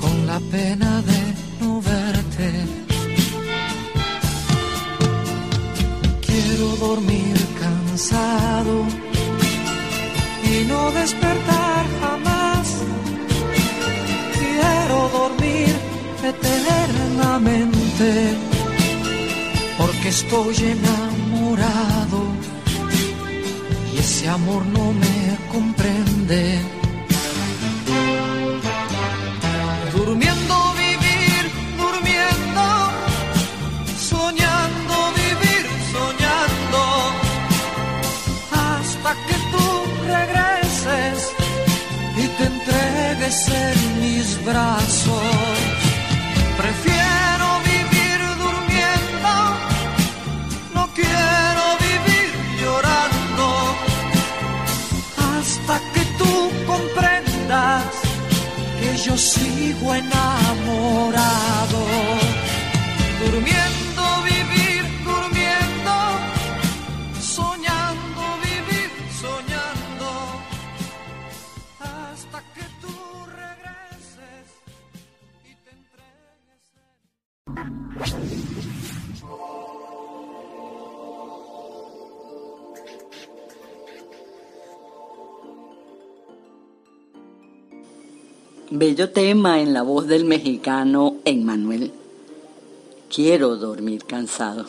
con 0.00 0.26
la 0.28 0.38
pena 0.54 1.02
de 1.10 1.20
no 1.60 1.82
verte. 1.82 2.50
Quiero 6.26 6.66
dormir 6.86 7.36
cansado 7.62 8.74
y 10.52 10.54
no 10.70 10.92
despertar 10.92 11.82
jamás. 12.00 12.66
Quiero 14.38 14.98
dormir 15.18 15.74
eternamente 16.32 18.10
porque 19.78 20.08
estoy 20.10 20.54
enamorado 20.76 22.20
y 23.92 23.98
ese 23.98 24.28
amor 24.28 24.64
no 24.66 24.92
me 24.92 25.05
en 43.26 44.00
mis 44.00 44.44
brazos. 44.44 45.56
Prefiero 46.56 47.46
vivir 47.72 48.18
durmiendo, 48.38 49.32
no 50.72 50.86
quiero 50.94 51.64
vivir 51.86 52.30
llorando 52.60 53.46
hasta 55.34 55.80
que 55.92 56.02
tú 56.18 56.52
comprendas 56.66 57.82
que 58.80 58.96
yo 58.96 59.16
sigo 59.18 59.92
enamorado. 59.92 61.45
Bello 88.78 89.08
tema 89.08 89.62
en 89.62 89.72
la 89.72 89.80
voz 89.80 90.06
del 90.06 90.26
mexicano 90.26 91.16
Emmanuel. 91.24 91.92
Quiero 93.08 93.56
dormir 93.56 94.04
cansado. 94.04 94.66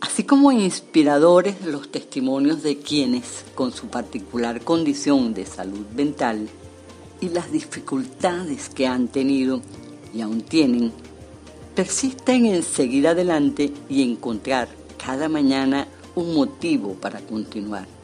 Así 0.00 0.24
como 0.24 0.50
inspiradores 0.50 1.64
los 1.64 1.92
testimonios 1.92 2.64
de 2.64 2.78
quienes, 2.78 3.44
con 3.54 3.70
su 3.70 3.86
particular 3.86 4.62
condición 4.62 5.32
de 5.32 5.46
salud 5.46 5.86
mental 5.94 6.48
y 7.20 7.28
las 7.28 7.52
dificultades 7.52 8.68
que 8.68 8.88
han 8.88 9.06
tenido 9.06 9.60
y 10.12 10.20
aún 10.20 10.40
tienen, 10.40 10.90
persisten 11.76 12.46
en 12.46 12.64
seguir 12.64 13.06
adelante 13.06 13.72
y 13.88 14.02
encontrar 14.02 14.66
cada 14.98 15.28
mañana 15.28 15.86
un 16.16 16.34
motivo 16.34 16.94
para 16.94 17.20
continuar 17.20 17.99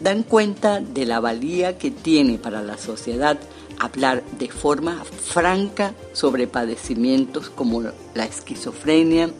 dan 0.00 0.22
cuenta 0.22 0.80
de 0.80 1.06
la 1.06 1.20
valía 1.20 1.78
que 1.78 1.90
tiene 1.90 2.38
para 2.38 2.62
la 2.62 2.78
sociedad 2.78 3.38
hablar 3.78 4.22
de 4.38 4.48
forma 4.48 5.04
franca 5.04 5.94
sobre 6.12 6.46
padecimientos 6.46 7.50
como 7.50 7.82
la 8.14 8.24
esquizofrenia, 8.24 9.30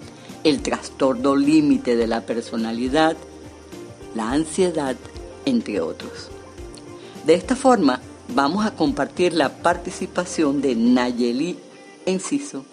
el 0.44 0.62
trastorno 0.62 1.36
límite 1.36 1.96
de 1.96 2.06
la 2.06 2.22
personalidad, 2.22 3.16
la 4.14 4.30
ansiedad, 4.32 4.96
entre 5.44 5.80
otros. 5.80 6.30
De 7.26 7.34
esta 7.34 7.54
forma, 7.54 8.00
vamos 8.34 8.64
a 8.64 8.74
compartir 8.74 9.34
la 9.34 9.62
participación 9.62 10.62
de 10.62 10.74
Nayeli 10.74 11.58
Enciso, 12.06 12.64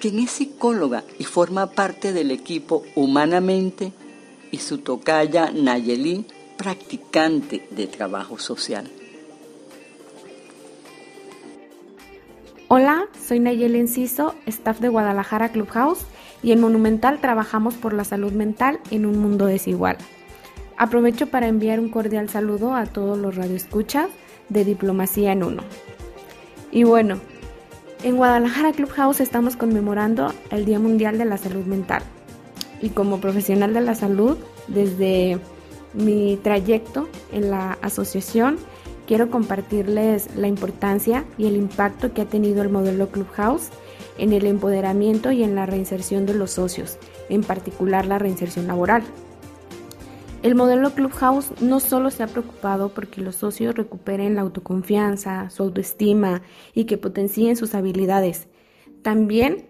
quien 0.00 0.18
es 0.18 0.30
psicóloga 0.30 1.04
y 1.18 1.24
forma 1.24 1.70
parte 1.70 2.12
del 2.12 2.30
equipo 2.30 2.84
Humanamente, 2.94 3.92
y 4.50 4.58
su 4.58 4.78
tocaya 4.78 5.50
Nayeli, 5.50 6.24
practicante 6.56 7.66
de 7.70 7.86
trabajo 7.86 8.38
social. 8.38 8.88
Hola, 12.68 13.06
soy 13.26 13.38
Nayeli 13.38 13.78
Enciso, 13.78 14.34
staff 14.46 14.80
de 14.80 14.88
Guadalajara 14.88 15.50
Clubhouse 15.50 16.00
y 16.42 16.52
en 16.52 16.60
Monumental 16.60 17.20
trabajamos 17.20 17.74
por 17.74 17.92
la 17.92 18.04
salud 18.04 18.32
mental 18.32 18.80
en 18.90 19.06
un 19.06 19.18
mundo 19.18 19.46
desigual. 19.46 19.96
Aprovecho 20.76 21.28
para 21.28 21.46
enviar 21.46 21.78
un 21.78 21.88
cordial 21.88 22.28
saludo 22.28 22.74
a 22.74 22.86
todos 22.86 23.18
los 23.18 23.36
radioescuchas 23.36 24.08
de 24.48 24.64
Diplomacia 24.64 25.32
en 25.32 25.44
Uno. 25.44 25.62
Y 26.72 26.84
bueno, 26.84 27.18
en 28.02 28.16
Guadalajara 28.16 28.72
Clubhouse 28.72 29.20
estamos 29.20 29.56
conmemorando 29.56 30.34
el 30.50 30.64
Día 30.64 30.78
Mundial 30.78 31.18
de 31.18 31.24
la 31.24 31.38
Salud 31.38 31.64
Mental. 31.64 32.02
Y 32.82 32.90
como 32.90 33.20
profesional 33.20 33.72
de 33.72 33.80
la 33.80 33.94
salud, 33.94 34.36
desde 34.68 35.38
mi 35.96 36.36
trayecto 36.36 37.08
en 37.32 37.50
la 37.50 37.78
asociación, 37.82 38.58
quiero 39.06 39.30
compartirles 39.30 40.34
la 40.36 40.48
importancia 40.48 41.24
y 41.38 41.46
el 41.46 41.56
impacto 41.56 42.12
que 42.12 42.22
ha 42.22 42.26
tenido 42.26 42.62
el 42.62 42.68
modelo 42.68 43.08
Clubhouse 43.08 43.70
en 44.18 44.32
el 44.32 44.46
empoderamiento 44.46 45.32
y 45.32 45.42
en 45.42 45.54
la 45.54 45.66
reinserción 45.66 46.26
de 46.26 46.34
los 46.34 46.52
socios, 46.52 46.98
en 47.28 47.42
particular 47.42 48.06
la 48.06 48.18
reinserción 48.18 48.66
laboral. 48.66 49.02
El 50.42 50.54
modelo 50.54 50.90
Clubhouse 50.90 51.50
no 51.60 51.80
solo 51.80 52.10
se 52.10 52.22
ha 52.22 52.28
preocupado 52.28 52.90
porque 52.90 53.20
los 53.20 53.36
socios 53.36 53.74
recuperen 53.74 54.34
la 54.36 54.42
autoconfianza, 54.42 55.50
su 55.50 55.64
autoestima 55.64 56.42
y 56.74 56.84
que 56.84 56.98
potencien 56.98 57.56
sus 57.56 57.74
habilidades, 57.74 58.46
también 59.02 59.66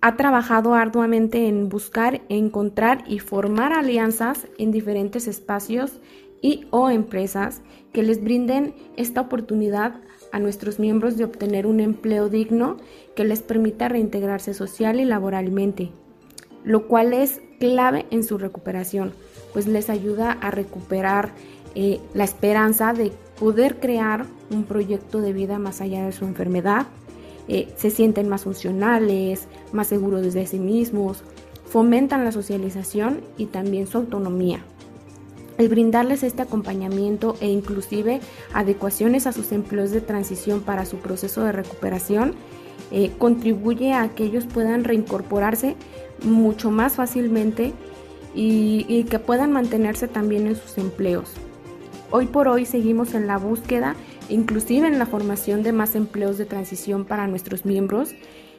ha 0.00 0.16
trabajado 0.16 0.74
arduamente 0.74 1.48
en 1.48 1.68
buscar, 1.68 2.22
encontrar 2.28 3.04
y 3.06 3.18
formar 3.18 3.72
alianzas 3.72 4.46
en 4.58 4.70
diferentes 4.70 5.26
espacios 5.26 6.00
y 6.42 6.66
o 6.70 6.90
empresas 6.90 7.62
que 7.92 8.02
les 8.02 8.22
brinden 8.22 8.74
esta 8.96 9.22
oportunidad 9.22 10.00
a 10.32 10.38
nuestros 10.38 10.78
miembros 10.78 11.16
de 11.16 11.24
obtener 11.24 11.66
un 11.66 11.80
empleo 11.80 12.28
digno 12.28 12.76
que 13.14 13.24
les 13.24 13.42
permita 13.42 13.88
reintegrarse 13.88 14.54
social 14.54 15.00
y 15.00 15.04
laboralmente, 15.04 15.90
lo 16.64 16.88
cual 16.88 17.12
es 17.12 17.40
clave 17.58 18.06
en 18.10 18.22
su 18.22 18.38
recuperación, 18.38 19.12
pues 19.52 19.66
les 19.66 19.88
ayuda 19.88 20.32
a 20.32 20.50
recuperar 20.50 21.32
eh, 21.74 22.00
la 22.14 22.24
esperanza 22.24 22.92
de 22.92 23.12
poder 23.38 23.80
crear 23.80 24.26
un 24.50 24.64
proyecto 24.64 25.20
de 25.20 25.32
vida 25.32 25.58
más 25.58 25.80
allá 25.80 26.04
de 26.04 26.12
su 26.12 26.24
enfermedad, 26.24 26.86
eh, 27.48 27.68
se 27.76 27.90
sienten 27.90 28.28
más 28.28 28.44
funcionales, 28.44 29.46
más 29.72 29.88
seguros 29.88 30.34
de 30.34 30.46
sí 30.46 30.58
mismos, 30.58 31.22
fomentan 31.68 32.24
la 32.24 32.32
socialización 32.32 33.20
y 33.36 33.46
también 33.46 33.86
su 33.86 33.98
autonomía. 33.98 34.64
El 35.58 35.68
brindarles 35.68 36.22
este 36.22 36.42
acompañamiento 36.42 37.36
e 37.40 37.48
inclusive 37.48 38.20
adecuaciones 38.52 39.26
a 39.26 39.32
sus 39.32 39.52
empleos 39.52 39.90
de 39.90 40.00
transición 40.00 40.60
para 40.60 40.84
su 40.84 40.98
proceso 40.98 41.42
de 41.42 41.52
recuperación 41.52 42.34
eh, 42.90 43.12
contribuye 43.18 43.94
a 43.94 44.08
que 44.10 44.24
ellos 44.24 44.44
puedan 44.44 44.84
reincorporarse 44.84 45.76
mucho 46.22 46.70
más 46.70 46.94
fácilmente 46.94 47.72
y, 48.34 48.84
y 48.86 49.04
que 49.04 49.18
puedan 49.18 49.50
mantenerse 49.50 50.08
también 50.08 50.46
en 50.46 50.56
sus 50.56 50.76
empleos. 50.76 51.32
Hoy 52.10 52.26
por 52.26 52.48
hoy 52.48 52.66
seguimos 52.66 53.14
en 53.14 53.26
la 53.26 53.38
búsqueda, 53.38 53.96
inclusive 54.28 54.86
en 54.86 54.98
la 54.98 55.06
formación 55.06 55.62
de 55.62 55.72
más 55.72 55.94
empleos 55.94 56.38
de 56.38 56.44
transición 56.46 57.04
para 57.04 57.26
nuestros 57.26 57.64
miembros 57.64 58.14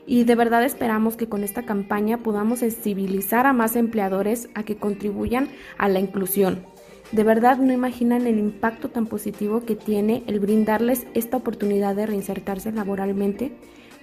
y 0.05 0.23
de 0.23 0.35
verdad 0.35 0.63
esperamos 0.63 1.17
que 1.17 1.27
con 1.27 1.43
esta 1.43 1.63
campaña 1.63 2.23
podamos 2.23 2.59
sensibilizar 2.59 3.45
a 3.45 3.53
más 3.53 3.75
empleadores 3.75 4.49
a 4.55 4.63
que 4.63 4.77
contribuyan 4.77 5.49
a 5.77 5.89
la 5.89 5.99
inclusión. 5.99 6.63
De 7.11 7.23
verdad 7.23 7.57
no 7.57 7.71
imaginan 7.71 8.27
el 8.27 8.37
impacto 8.37 8.89
tan 8.89 9.05
positivo 9.05 9.63
que 9.65 9.75
tiene 9.75 10.23
el 10.27 10.39
brindarles 10.39 11.07
esta 11.13 11.37
oportunidad 11.37 11.95
de 11.95 12.05
reinsertarse 12.05 12.71
laboralmente, 12.71 13.51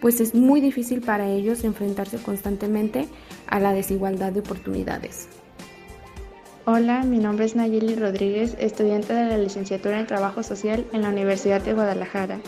pues 0.00 0.20
es 0.20 0.34
muy 0.34 0.60
difícil 0.60 1.00
para 1.00 1.28
ellos 1.28 1.64
enfrentarse 1.64 2.18
constantemente 2.18 3.06
a 3.46 3.60
la 3.60 3.72
desigualdad 3.72 4.32
de 4.32 4.40
oportunidades. 4.40 5.28
Hola, 6.66 7.02
mi 7.02 7.18
nombre 7.18 7.44
es 7.44 7.56
Nayeli 7.56 7.94
Rodríguez, 7.94 8.56
estudiante 8.58 9.12
de 9.12 9.28
la 9.28 9.38
licenciatura 9.38 10.00
en 10.00 10.06
Trabajo 10.06 10.42
Social 10.42 10.86
en 10.92 11.02
la 11.02 11.10
Universidad 11.10 11.60
de 11.60 11.74
Guadalajara. 11.74 12.40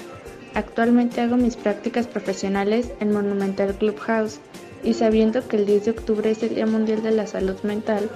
Actualmente 0.55 1.21
hago 1.21 1.37
mis 1.37 1.57
prácticas 1.57 2.07
profesionales 2.07 2.93
en 3.01 3.13
Monumental 3.13 3.75
Clubhouse 3.75 4.41
y 4.83 4.95
sabiendo 4.95 5.47
que 5.47 5.57
el 5.57 5.67
10 5.67 5.85
de 5.85 5.91
octubre 5.91 6.31
es 6.31 6.43
el 6.43 6.55
Día 6.55 6.67
Mundial 6.67 7.03
de 7.03 7.11
la 7.11 7.27
Salud 7.27 7.57
Mental, 7.63 8.09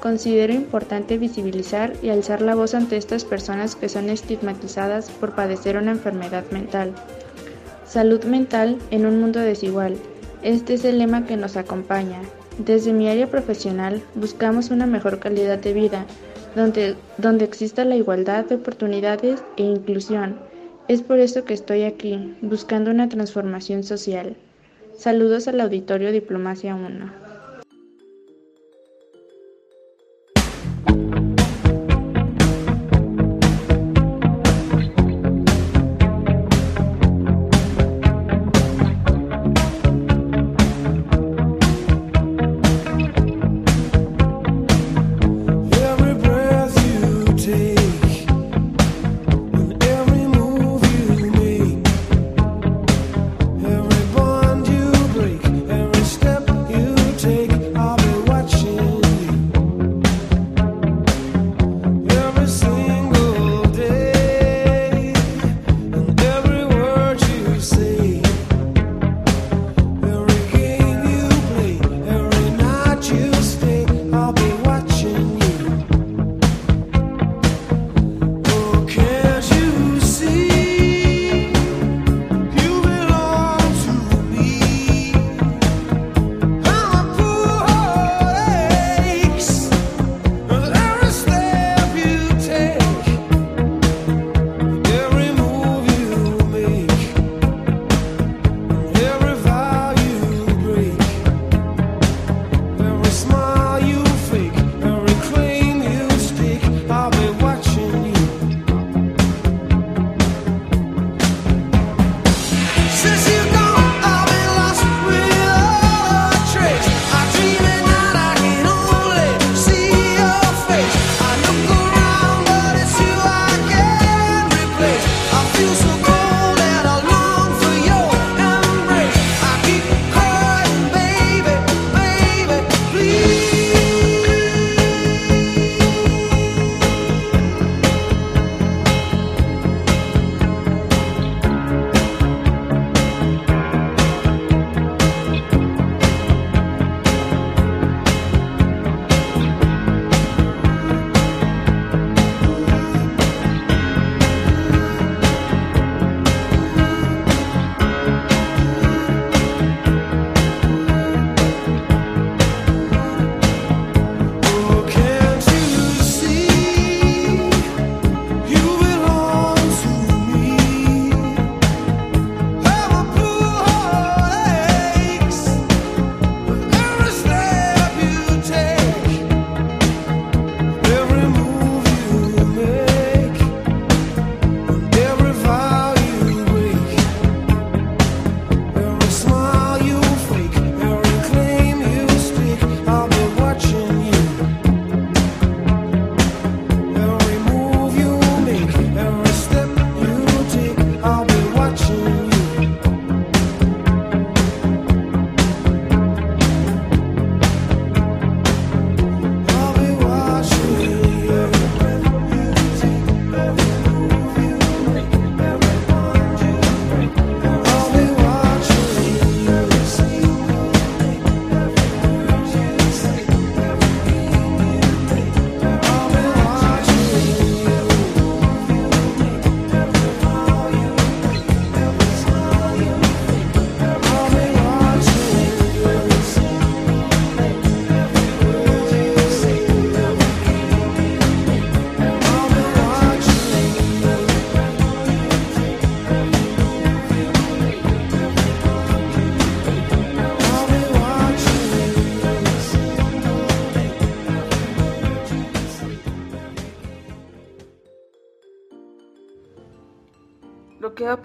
Considero 0.00 0.52
importante 0.52 1.18
visibilizar 1.18 1.94
y 2.02 2.10
alzar 2.10 2.42
la 2.42 2.54
voz 2.54 2.74
ante 2.74 2.96
estas 2.96 3.24
personas 3.24 3.74
que 3.74 3.88
son 3.88 4.10
estigmatizadas 4.10 5.10
por 5.10 5.34
padecer 5.34 5.76
una 5.76 5.90
enfermedad 5.90 6.44
mental. 6.50 6.92
Salud 7.86 8.22
mental 8.24 8.78
en 8.90 9.06
un 9.06 9.20
mundo 9.20 9.40
desigual. 9.40 9.96
Este 10.42 10.74
es 10.74 10.84
el 10.84 10.98
lema 10.98 11.26
que 11.26 11.36
nos 11.36 11.56
acompaña. 11.56 12.20
Desde 12.58 12.94
mi 12.94 13.08
área 13.08 13.28
profesional 13.28 14.02
buscamos 14.14 14.70
una 14.70 14.86
mejor 14.86 15.18
calidad 15.18 15.58
de 15.58 15.74
vida, 15.74 16.06
donde, 16.54 16.96
donde 17.18 17.44
exista 17.44 17.84
la 17.84 17.96
igualdad 17.96 18.46
de 18.46 18.54
oportunidades 18.54 19.42
e 19.58 19.62
inclusión. 19.62 20.38
Es 20.88 21.02
por 21.02 21.18
eso 21.18 21.44
que 21.44 21.52
estoy 21.52 21.82
aquí, 21.82 22.34
buscando 22.40 22.90
una 22.90 23.10
transformación 23.10 23.82
social. 23.82 24.36
Saludos 24.96 25.48
al 25.48 25.60
auditorio 25.60 26.12
Diplomacia 26.12 26.74
1. 26.74 27.25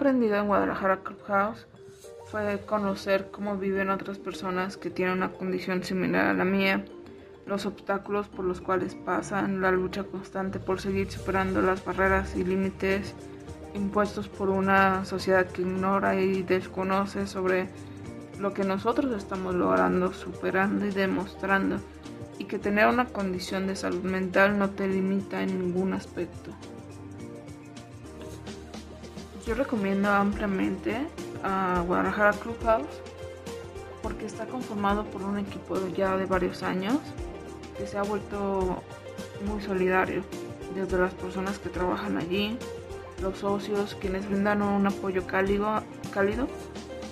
Aprendido 0.02 0.34
en 0.34 0.48
Guadalajara 0.48 1.04
Clubhouse 1.04 1.68
fue 2.26 2.60
conocer 2.66 3.30
cómo 3.30 3.56
viven 3.56 3.88
otras 3.88 4.18
personas 4.18 4.76
que 4.76 4.90
tienen 4.90 5.18
una 5.18 5.30
condición 5.30 5.84
similar 5.84 6.26
a 6.26 6.34
la 6.34 6.44
mía, 6.44 6.84
los 7.46 7.66
obstáculos 7.66 8.26
por 8.26 8.44
los 8.44 8.60
cuales 8.60 8.96
pasan, 8.96 9.60
la 9.60 9.70
lucha 9.70 10.02
constante 10.02 10.58
por 10.58 10.80
seguir 10.80 11.08
superando 11.08 11.62
las 11.62 11.84
barreras 11.84 12.34
y 12.34 12.42
límites 12.42 13.14
impuestos 13.74 14.28
por 14.28 14.48
una 14.48 15.04
sociedad 15.04 15.46
que 15.46 15.62
ignora 15.62 16.20
y 16.20 16.42
desconoce 16.42 17.28
sobre 17.28 17.68
lo 18.40 18.52
que 18.52 18.64
nosotros 18.64 19.12
estamos 19.16 19.54
logrando, 19.54 20.12
superando 20.12 20.84
y 20.84 20.90
demostrando, 20.90 21.76
y 22.40 22.46
que 22.46 22.58
tener 22.58 22.88
una 22.88 23.04
condición 23.04 23.68
de 23.68 23.76
salud 23.76 24.02
mental 24.02 24.58
no 24.58 24.70
te 24.70 24.88
limita 24.88 25.44
en 25.44 25.60
ningún 25.60 25.92
aspecto. 25.92 26.50
Yo 29.46 29.54
recomiendo 29.54 30.08
ampliamente 30.08 30.96
a 31.42 31.82
Guadalajara 31.86 32.32
Clubhouse 32.32 33.02
porque 34.00 34.26
está 34.26 34.46
conformado 34.46 35.04
por 35.04 35.22
un 35.22 35.38
equipo 35.38 35.76
ya 35.96 36.16
de 36.16 36.26
varios 36.26 36.62
años 36.62 36.98
que 37.76 37.86
se 37.86 37.98
ha 37.98 38.02
vuelto 38.02 38.82
muy 39.44 39.60
solidario, 39.60 40.22
desde 40.74 40.96
las 40.96 41.14
personas 41.14 41.58
que 41.58 41.68
trabajan 41.70 42.18
allí, 42.18 42.56
los 43.20 43.38
socios, 43.38 43.96
quienes 44.00 44.28
brindan 44.28 44.62
un 44.62 44.86
apoyo 44.86 45.26
cálido, 45.26 45.82
cálido 46.12 46.46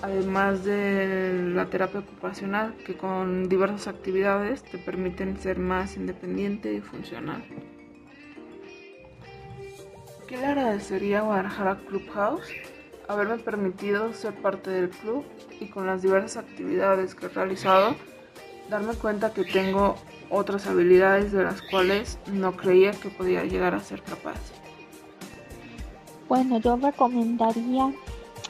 además 0.01 0.63
de 0.63 1.51
la 1.53 1.65
terapia 1.67 1.99
ocupacional, 1.99 2.73
que 2.85 2.95
con 2.95 3.49
diversas 3.49 3.87
actividades 3.87 4.63
te 4.63 4.77
permiten 4.77 5.39
ser 5.39 5.59
más 5.59 5.95
independiente 5.95 6.73
y 6.73 6.81
funcional. 6.81 7.43
¿Qué 10.31 10.37
le 10.37 10.45
agradecería 10.45 11.19
a 11.19 11.23
Guadalajara 11.23 11.77
Clubhouse? 11.89 12.47
Haberme 13.09 13.39
permitido 13.39 14.13
ser 14.13 14.33
parte 14.41 14.69
del 14.69 14.89
club 14.89 15.25
y 15.59 15.65
con 15.65 15.85
las 15.85 16.03
diversas 16.03 16.45
actividades 16.45 17.15
que 17.15 17.25
he 17.25 17.29
realizado, 17.29 17.95
darme 18.69 18.93
cuenta 18.93 19.33
que 19.33 19.43
tengo 19.43 19.97
otras 20.29 20.67
habilidades 20.67 21.33
de 21.33 21.43
las 21.43 21.61
cuales 21.63 22.17
no 22.31 22.55
creía 22.55 22.91
que 22.91 23.09
podía 23.09 23.43
llegar 23.43 23.75
a 23.75 23.81
ser 23.81 24.01
capaz. 24.03 24.39
Bueno, 26.29 26.59
yo 26.59 26.77
recomendaría 26.77 27.91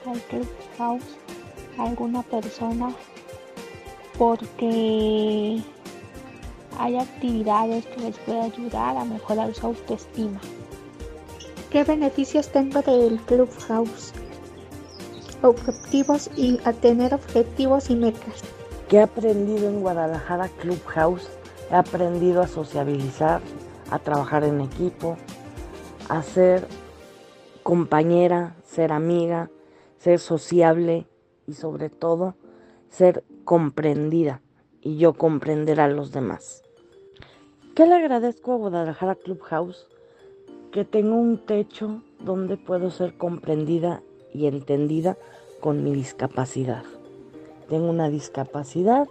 al 0.06 0.22
Clubhouse 0.30 1.18
a 1.80 1.84
alguna 1.86 2.22
persona 2.22 2.94
porque 4.20 5.64
hay 6.78 6.98
actividades 7.00 7.88
que 7.88 8.02
les 8.02 8.18
puede 8.20 8.42
ayudar 8.42 8.98
a 8.98 9.04
mejorar 9.04 9.52
su 9.56 9.66
autoestima. 9.66 10.40
¿Qué 11.72 11.86
beneficios 11.86 12.50
tengo 12.50 12.82
del 12.82 13.18
Clubhouse? 13.22 14.12
Objetivos 15.42 16.30
y 16.36 16.60
a 16.66 16.74
tener 16.74 17.14
objetivos 17.14 17.90
y 17.90 17.96
metas. 17.96 18.42
¿Qué 18.90 18.98
he 18.98 19.02
aprendido 19.02 19.70
en 19.70 19.80
Guadalajara 19.80 20.50
Clubhouse? 20.50 21.30
He 21.72 21.76
aprendido 21.76 22.42
a 22.42 22.48
sociabilizar, 22.48 23.40
a 23.90 24.00
trabajar 24.00 24.44
en 24.44 24.60
equipo, 24.60 25.16
a 26.10 26.22
ser 26.24 26.68
compañera, 27.64 28.58
ser 28.66 28.92
amiga, 28.92 29.50
ser 29.98 30.20
sociable 30.20 31.08
y 31.48 31.54
sobre 31.54 31.90
todo 31.90 32.36
ser 32.90 33.24
comprendida 33.46 34.42
y 34.82 34.98
yo 34.98 35.14
comprender 35.14 35.80
a 35.80 35.88
los 35.88 36.12
demás. 36.12 36.64
¿Qué 37.76 37.86
le 37.86 37.96
agradezco 37.96 38.52
a 38.52 38.58
Guadalajara 38.58 39.16
Clubhouse? 39.16 39.88
Que 40.72 40.86
tengo 40.86 41.16
un 41.16 41.38
techo 41.46 42.02
donde 42.20 42.56
puedo 42.56 42.92
ser 42.92 43.18
comprendida 43.18 44.02
y 44.34 44.48
entendida 44.48 45.18
con 45.60 45.84
mi 45.84 45.94
discapacidad. 45.94 46.84
Tengo 47.70 47.90
una 47.90 48.10
discapacidad 48.10 49.08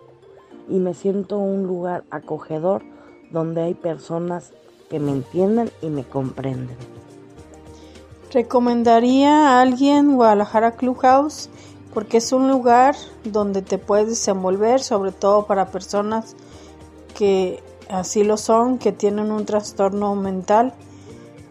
y 0.69 0.79
me 0.79 0.95
siento 0.95 1.39
un 1.39 1.67
lugar 1.67 2.05
acogedor 2.11 2.83
donde 3.31 3.63
hay 3.63 3.75
personas 3.75 4.53
que 4.89 5.01
me 5.01 5.13
entienden 5.13 5.71
y 5.83 5.89
me 5.89 6.05
comprenden. 6.05 6.77
Recomendaría 8.33 9.51
a 9.51 9.61
alguien 9.61 10.15
Guadalajara 10.15 10.77
Clubhouse 10.77 11.51
porque 11.93 12.19
es 12.19 12.33
un 12.33 12.49
lugar 12.49 12.95
donde 13.25 13.63
te 13.63 13.79
puedes 13.79 14.09
desenvolver, 14.09 14.81
sobre 14.81 15.13
todo 15.13 15.47
para 15.47 15.71
personas 15.71 16.37
que 17.15 17.63
así 17.89 18.25
lo 18.25 18.37
son, 18.37 18.79
que 18.79 18.93
tienen 18.93 19.31
un 19.31 19.45
trastorno 19.45 20.15
mental 20.15 20.75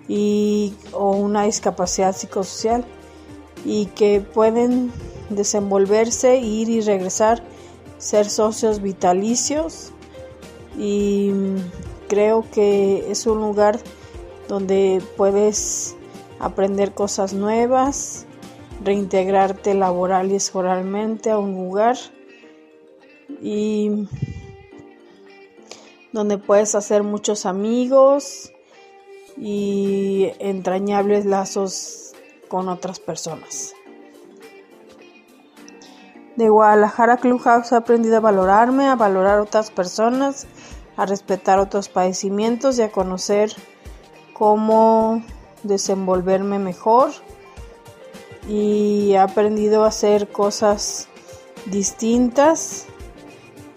y 0.09 0.73
o 0.91 1.11
una 1.11 1.43
discapacidad 1.43 2.15
psicosocial 2.15 2.83
y 3.63 3.85
que 3.85 4.21
pueden 4.21 4.91
desenvolverse, 5.29 6.37
ir 6.37 6.67
y 6.67 6.81
regresar, 6.81 7.43
ser 7.99 8.27
socios 8.27 8.81
vitalicios. 8.81 9.93
Y 10.77 11.31
creo 12.07 12.43
que 12.51 13.11
es 13.11 13.27
un 13.27 13.39
lugar 13.39 13.79
donde 14.47 15.01
puedes 15.15 15.95
aprender 16.39 16.93
cosas 16.93 17.33
nuevas, 17.33 18.25
reintegrarte 18.83 19.75
laboral 19.75 20.31
y 20.31 20.35
escoralmente 20.35 21.29
a 21.29 21.37
un 21.37 21.53
lugar 21.53 21.97
y 23.41 24.07
donde 26.13 26.39
puedes 26.39 26.73
hacer 26.73 27.03
muchos 27.03 27.45
amigos 27.45 28.51
y 29.39 30.31
entrañables 30.39 31.25
lazos 31.25 32.13
con 32.49 32.67
otras 32.67 32.99
personas. 32.99 33.73
De 36.35 36.49
Guadalajara 36.49 37.17
Clubhouse 37.17 37.71
he 37.71 37.75
aprendido 37.75 38.17
a 38.17 38.21
valorarme, 38.21 38.87
a 38.87 38.95
valorar 38.95 39.39
otras 39.39 39.71
personas, 39.71 40.47
a 40.97 41.05
respetar 41.05 41.59
otros 41.59 41.89
padecimientos 41.89 42.77
y 42.79 42.81
a 42.81 42.91
conocer 42.91 43.53
cómo 44.33 45.23
desenvolverme 45.63 46.59
mejor 46.59 47.11
y 48.47 49.11
he 49.11 49.17
aprendido 49.17 49.83
a 49.83 49.89
hacer 49.89 50.29
cosas 50.29 51.07
distintas 51.65 52.85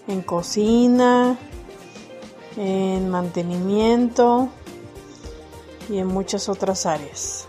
en 0.07 0.21
cocina, 0.21 1.37
en 2.57 3.09
mantenimiento 3.09 4.49
y 5.89 5.97
en 5.97 6.07
muchas 6.07 6.49
otras 6.49 6.85
áreas. 6.85 7.47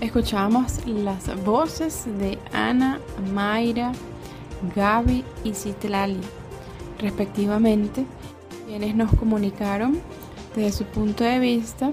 Escuchamos 0.00 0.86
las 0.86 1.42
voces 1.44 2.04
de 2.18 2.38
Ana, 2.52 3.00
Mayra, 3.32 3.92
Gaby 4.74 5.24
y 5.44 5.54
Citlali, 5.54 6.20
respectivamente, 6.98 8.04
quienes 8.66 8.94
nos 8.94 9.12
comunicaron 9.14 10.00
desde 10.54 10.72
su 10.72 10.84
punto 10.84 11.24
de 11.24 11.38
vista 11.38 11.92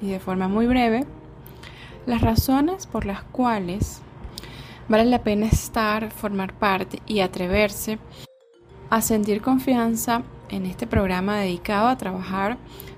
y 0.00 0.08
de 0.08 0.20
forma 0.20 0.48
muy 0.48 0.66
breve 0.66 1.04
las 2.06 2.20
razones 2.20 2.86
por 2.86 3.04
las 3.04 3.22
cuales 3.24 4.00
vale 4.88 5.04
la 5.04 5.22
pena 5.22 5.46
estar, 5.46 6.10
formar 6.10 6.54
parte 6.54 7.02
y 7.06 7.20
atreverse 7.20 7.98
a 8.88 9.02
sentir 9.02 9.42
confianza 9.42 10.22
en 10.48 10.64
este 10.64 10.86
programa 10.86 11.38
dedicado 11.38 11.88
a 11.88 11.98
trabajar 11.98 12.56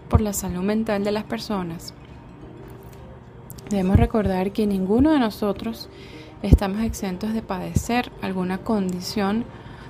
por 0.09 0.21
la 0.21 0.33
salud 0.33 0.63
mental 0.63 1.05
de 1.05 1.13
las 1.13 1.25
personas. 1.25 1.95
Debemos 3.71 3.97
recordar 3.97 4.53
que 4.53 4.67
ninguno 4.67 5.13
de 5.13 5.19
nosotros 5.19 5.89
estamos 6.43 6.83
exentos 6.83 7.35
de 7.35 7.43
padecer 7.43 8.11
alguna 8.23 8.59
condición 8.59 9.45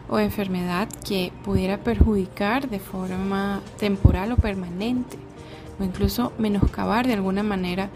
o 0.09 0.19
enfermedad 0.19 0.89
que 1.07 1.33
pudiera 1.45 1.79
perjudicar 1.79 2.69
de 2.69 2.81
forma 2.81 3.61
temporal 3.79 4.33
o 4.33 4.37
permanente 4.37 5.17
o 5.79 5.85
incluso 5.85 6.33
menoscabar 6.39 7.07
de 7.07 7.15
alguna 7.15 7.43
manera 7.43 7.91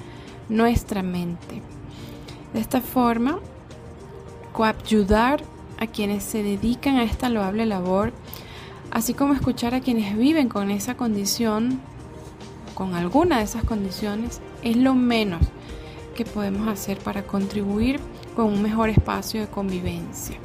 nuestra 0.48 1.02
mente. 1.02 1.62
De 2.52 2.60
esta 2.60 2.80
forma, 2.80 3.38
coayudar 4.52 5.42
a 5.78 5.86
quienes 5.86 6.22
se 6.22 6.42
dedican 6.42 6.96
a 6.96 7.04
esta 7.04 7.28
loable 7.28 7.66
labor, 7.66 8.12
así 8.90 9.14
como 9.14 9.34
escuchar 9.34 9.74
a 9.74 9.80
quienes 9.80 10.16
viven 10.16 10.48
con 10.48 10.70
esa 10.70 10.96
condición, 10.96 11.80
con 12.74 12.94
alguna 12.94 13.38
de 13.38 13.44
esas 13.44 13.64
condiciones, 13.64 14.40
es 14.62 14.76
lo 14.76 14.94
menos 14.94 15.42
que 16.14 16.24
podemos 16.24 16.68
hacer 16.68 16.98
para 16.98 17.24
contribuir 17.24 18.00
con 18.36 18.46
un 18.46 18.62
mejor 18.62 18.88
espacio 18.88 19.40
de 19.40 19.48
convivencia. 19.48 20.36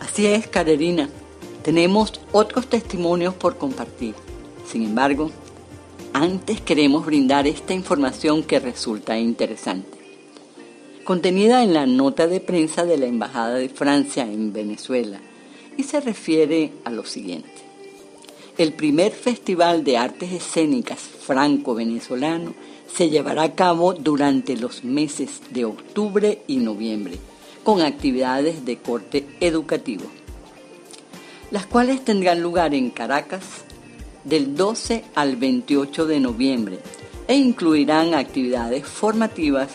Así 0.00 0.26
es, 0.26 0.46
Carolina. 0.48 1.08
Tenemos 1.62 2.20
otros 2.32 2.68
testimonios 2.68 3.34
por 3.34 3.58
compartir. 3.58 4.14
Sin 4.66 4.82
embargo, 4.82 5.30
antes 6.12 6.60
queremos 6.60 7.04
brindar 7.04 7.46
esta 7.46 7.74
información 7.74 8.42
que 8.42 8.58
resulta 8.58 9.18
interesante. 9.18 9.98
Contenida 11.04 11.62
en 11.62 11.74
la 11.74 11.86
nota 11.86 12.26
de 12.26 12.40
prensa 12.40 12.84
de 12.84 12.98
la 12.98 13.06
Embajada 13.06 13.54
de 13.54 13.68
Francia 13.68 14.24
en 14.24 14.52
Venezuela 14.52 15.20
y 15.76 15.84
se 15.84 16.00
refiere 16.00 16.72
a 16.84 16.90
lo 16.90 17.04
siguiente. 17.04 17.67
El 18.58 18.72
primer 18.72 19.12
Festival 19.12 19.84
de 19.84 19.98
Artes 19.98 20.32
Escénicas 20.32 20.98
franco-venezolano 20.98 22.54
Se 22.92 23.08
llevará 23.08 23.44
a 23.44 23.54
cabo 23.54 23.94
durante 23.94 24.56
los 24.56 24.82
meses 24.82 25.42
de 25.50 25.64
octubre 25.64 26.42
y 26.48 26.56
noviembre, 26.56 27.20
con 27.62 27.82
actividades 27.82 28.64
de 28.64 28.78
corte 28.78 29.24
educativo, 29.38 30.06
las 31.52 31.66
cuales 31.66 32.04
tendrán 32.04 32.42
lugar 32.42 32.74
en 32.74 32.90
Caracas 32.90 33.44
del 34.24 34.56
12 34.56 35.04
al 35.14 35.36
28 35.36 36.06
de 36.06 36.18
noviembre 36.18 36.78
e 37.28 37.36
incluirán 37.36 38.14
actividades 38.14 38.84
formativas 38.84 39.68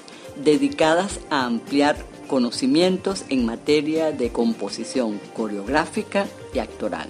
dedicadas 0.43 1.21
a 1.29 1.45
ampliar 1.45 1.95
conocimientos 2.27 3.23
en 3.29 3.45
materia 3.45 4.11
de 4.11 4.33
composición 4.33 5.21
coreográfica 5.33 6.27
y 6.53 6.59
actoral. 6.59 7.07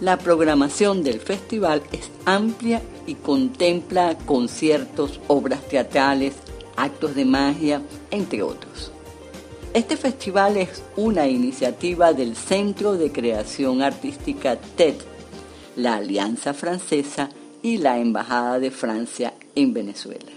La 0.00 0.16
programación 0.16 1.02
del 1.02 1.20
festival 1.20 1.82
es 1.92 2.10
amplia 2.24 2.80
y 3.06 3.16
contempla 3.16 4.16
conciertos, 4.16 5.20
obras 5.26 5.68
teatrales, 5.68 6.32
actos 6.74 7.14
de 7.14 7.26
magia, 7.26 7.82
entre 8.10 8.42
otros. 8.42 8.92
Este 9.74 9.98
festival 9.98 10.56
es 10.56 10.82
una 10.96 11.28
iniciativa 11.28 12.14
del 12.14 12.34
Centro 12.34 12.94
de 12.94 13.12
Creación 13.12 13.82
Artística 13.82 14.56
TED, 14.56 14.94
la 15.76 15.96
Alianza 15.96 16.54
Francesa 16.54 17.28
y 17.62 17.76
la 17.76 17.98
Embajada 17.98 18.58
de 18.58 18.70
Francia 18.70 19.34
en 19.54 19.74
Venezuela. 19.74 20.32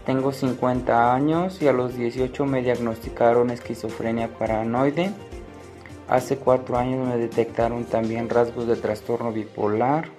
Tengo 0.06 0.32
50 0.32 1.12
años 1.12 1.60
y 1.60 1.68
a 1.68 1.74
los 1.74 1.96
18 1.96 2.46
me 2.46 2.62
diagnosticaron 2.62 3.50
esquizofrenia 3.50 4.38
paranoide. 4.38 5.12
Hace 6.08 6.38
4 6.38 6.78
años 6.78 7.08
me 7.08 7.18
detectaron 7.18 7.86
también 7.86 8.30
rasgos 8.30 8.68
de 8.68 8.76
trastorno 8.76 9.32
bipolar 9.32 10.12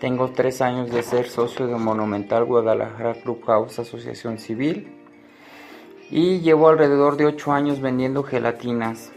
tengo 0.00 0.30
tres 0.30 0.60
años 0.60 0.92
de 0.92 1.02
ser 1.02 1.28
socio 1.28 1.66
de 1.66 1.74
Monumental 1.74 2.44
Guadalajara 2.44 3.14
Club 3.14 3.42
House 3.46 3.80
Asociación 3.80 4.38
Civil 4.38 4.92
y 6.10 6.40
llevo 6.40 6.68
alrededor 6.68 7.16
de 7.16 7.26
ocho 7.26 7.52
años 7.52 7.80
vendiendo 7.80 8.22
gelatinas. 8.22 9.12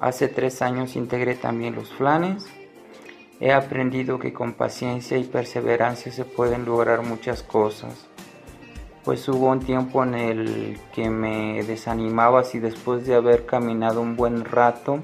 Hace 0.00 0.28
tres 0.28 0.62
años 0.62 0.96
integré 0.96 1.34
también 1.34 1.74
los 1.74 1.92
flanes. 1.92 2.46
He 3.40 3.52
aprendido 3.52 4.18
que 4.18 4.32
con 4.32 4.54
paciencia 4.54 5.16
y 5.16 5.24
perseverancia 5.24 6.12
se 6.12 6.24
pueden 6.24 6.64
lograr 6.64 7.02
muchas 7.02 7.42
cosas. 7.42 8.06
Pues 9.04 9.28
hubo 9.28 9.46
un 9.46 9.60
tiempo 9.60 10.02
en 10.02 10.14
el 10.14 10.78
que 10.92 11.08
me 11.08 11.62
desanimaba 11.62 12.44
si 12.44 12.58
después 12.58 13.06
de 13.06 13.14
haber 13.14 13.46
caminado 13.46 14.00
un 14.00 14.16
buen 14.16 14.44
rato 14.44 14.98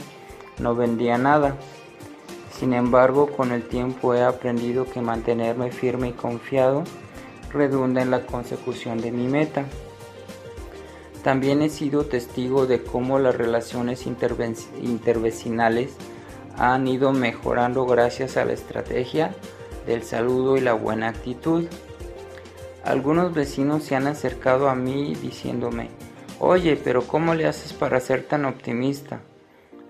no 0.59 0.75
vendía 0.75 1.17
nada. 1.17 1.57
Sin 2.53 2.75
embargo, 2.75 3.29
con 3.29 3.51
el 3.51 3.67
tiempo 3.67 4.15
he 4.15 4.23
aprendido 4.23 4.85
que 4.85 5.01
mantenerme 5.01 5.71
firme 5.71 6.09
y 6.09 6.13
confiado 6.13 6.85
redunda 7.53 8.03
en 8.03 8.11
la 8.11 8.27
consecución 8.27 9.01
de 9.01 9.11
mi 9.11 9.27
meta. 9.27 9.65
También 11.25 11.63
he 11.63 11.71
sido 11.71 12.05
testigo 12.05 12.67
de 12.67 12.85
cómo 12.85 13.19
las 13.19 13.35
relaciones 13.37 14.07
intervecinales 14.07 15.97
han 16.57 16.87
ido 16.87 17.13
mejorando 17.13 17.85
gracias 17.87 18.37
a 18.37 18.45
la 18.45 18.53
estrategia 18.53 19.35
del 19.87 20.05
saludo 20.05 20.57
y 20.57 20.61
la 20.61 20.75
buena 20.75 21.09
actitud. 21.09 21.65
Algunos 22.85 23.35
vecinos 23.35 23.83
se 23.83 23.97
han 23.97 24.07
acercado 24.07 24.69
a 24.69 24.77
mí 24.77 25.17
diciéndome, 25.17 25.89
oye, 26.39 26.77
pero 26.77 27.03
¿cómo 27.09 27.35
le 27.35 27.49
haces 27.49 27.73
para 27.73 27.99
ser 27.99 28.23
tan 28.23 28.45
optimista? 28.45 29.21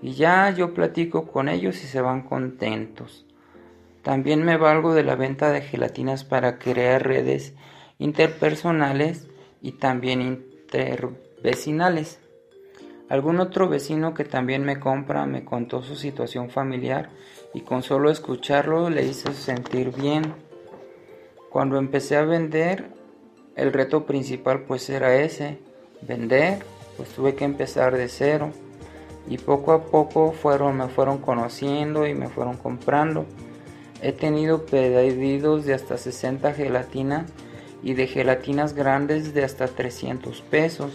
y 0.05 0.13
ya 0.13 0.51
yo 0.51 0.75
platico 0.75 1.25
con 1.25 1.49
ellos 1.49 1.83
y 1.83 1.87
se 1.87 1.99
van 1.99 2.21
contentos. 2.21 3.25
También 4.03 4.43
me 4.43 4.55
valgo 4.55 4.93
de 4.93 5.03
la 5.03 5.15
venta 5.15 5.51
de 5.51 5.61
gelatinas 5.61 6.23
para 6.23 6.59
crear 6.59 7.03
redes 7.03 7.55
interpersonales 7.97 9.27
y 9.63 9.73
también 9.73 10.45
intervecinales. 11.45 12.17
Algún 13.07 13.39
otro 13.39 13.69
vecino 13.69 14.15
que 14.15 14.23
también 14.23 14.63
me 14.63 14.79
compra 14.79 15.27
me 15.27 15.45
contó 15.45 15.83
su 15.83 15.95
situación 15.95 16.49
familiar 16.49 17.09
y 17.53 17.61
con 17.61 17.83
solo 17.83 18.09
escucharlo 18.09 18.89
le 18.89 19.05
hice 19.05 19.31
sentir 19.33 19.91
bien. 19.91 20.33
Cuando 21.51 21.77
empecé 21.77 22.17
a 22.17 22.23
vender, 22.23 22.85
el 23.55 23.71
reto 23.73 24.07
principal 24.07 24.61
pues 24.61 24.89
era 24.89 25.15
ese, 25.17 25.59
vender, 26.01 26.63
pues 26.97 27.09
tuve 27.09 27.35
que 27.35 27.45
empezar 27.45 27.95
de 27.95 28.07
cero 28.07 28.49
y 29.29 29.37
poco 29.37 29.71
a 29.71 29.83
poco 29.83 30.31
fueron, 30.31 30.77
me 30.77 30.87
fueron 30.87 31.19
conociendo 31.19 32.07
y 32.07 32.15
me 32.15 32.27
fueron 32.27 32.57
comprando. 32.57 33.25
He 34.01 34.13
tenido 34.13 34.65
pedidos 34.65 35.65
de 35.65 35.75
hasta 35.75 35.97
60 35.97 36.53
gelatinas 36.53 37.31
y 37.85 37.93
de 37.93 38.07
gelatinas 38.07 38.73
grandes 38.73 39.33
de 39.33 39.45
hasta 39.45 39.67
300 39.67 40.41
pesos. 40.41 40.91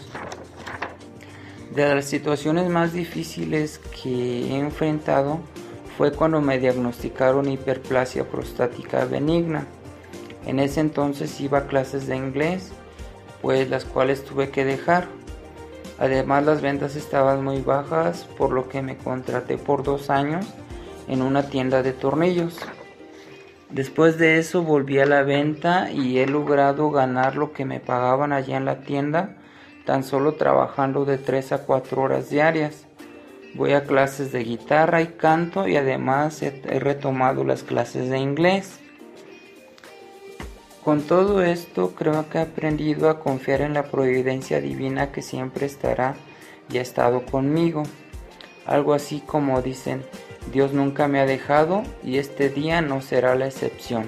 De 1.75 1.95
las 1.95 2.05
situaciones 2.05 2.69
más 2.69 2.93
difíciles 2.93 3.81
que 4.03 4.51
he 4.51 4.59
enfrentado 4.59 5.41
fue 5.97 6.13
cuando 6.13 6.43
me 6.43 6.59
diagnosticaron 6.59 7.49
hiperplasia 7.49 8.29
prostática 8.29 9.07
benigna. 9.07 9.65
En 10.45 10.61
ese 10.61 10.81
entonces 10.81 11.41
iba 11.41 11.61
a 11.61 11.67
clases 11.67 12.07
de 12.07 12.17
inglés, 12.17 12.73
pues 13.41 13.71
las 13.71 13.87
cuales 13.87 14.23
tuve 14.23 14.51
que 14.51 14.67
dejar 14.67 15.09
Además 16.01 16.47
las 16.47 16.63
ventas 16.63 16.97
estaban 16.97 17.45
muy 17.45 17.61
bajas, 17.61 18.27
por 18.39 18.53
lo 18.53 18.71
que 18.71 18.81
me 18.81 18.97
contraté 18.97 19.59
por 19.59 19.83
dos 19.83 20.09
años 20.09 20.47
en 21.09 21.21
una 21.21 21.51
tienda 21.51 21.83
de 21.83 21.93
tornillos. 21.93 22.57
Después 23.71 24.19
de 24.19 24.39
eso 24.39 24.63
volví 24.63 24.99
a 24.99 25.07
la 25.07 25.23
venta 25.23 25.93
y 25.93 26.19
he 26.19 26.27
logrado 26.27 26.91
ganar 26.91 27.37
lo 27.37 27.53
que 27.53 27.65
me 27.65 27.79
pagaban 27.79 28.33
allá 28.33 28.57
en 28.57 28.65
la 28.65 28.81
tienda, 28.81 29.37
tan 29.87 30.03
solo 30.03 30.35
trabajando 30.35 31.05
de 31.05 31.19
3 31.19 31.53
a 31.53 31.59
4 31.67 32.03
horas 32.03 32.31
diarias. 32.31 32.87
Voy 33.55 33.73
a 33.73 33.85
clases 33.85 34.33
de 34.33 34.43
guitarra 34.43 35.03
y 35.03 35.09
canto 35.09 35.69
y 35.69 35.77
además 35.77 36.43
he, 36.43 36.51
retomado 36.81 37.45
las 37.45 37.63
clases 37.63 38.11
de 38.11 38.19
inglés. 38.19 38.81
Con 40.83 41.03
todo 41.03 41.43
esto 41.43 41.95
creo 41.95 42.29
que 42.29 42.39
he 42.39 42.43
aprendido 42.43 43.09
a 43.09 43.21
confiar 43.21 43.61
en 43.61 43.75
la 43.75 43.85
providencia 43.85 44.61
divina 44.61 45.13
que 45.13 45.23
siempre 45.23 45.67
estará 45.67 46.17
y 46.73 46.79
ha 46.79 46.83
estado 46.83 47.25
conmigo. 47.25 47.85
Algo 48.67 48.95
así 48.95 49.21
como 49.21 49.63
dicen, 49.63 50.03
Dios 50.53 50.73
nunca 50.73 51.09
me 51.09 51.21
ha 51.21 51.27
dejado 51.27 51.83
y 52.03 52.19
este 52.19 52.49
día 52.49 52.81
no 52.83 53.01
será 53.01 53.35
la 53.35 53.47
excepción. 53.47 54.05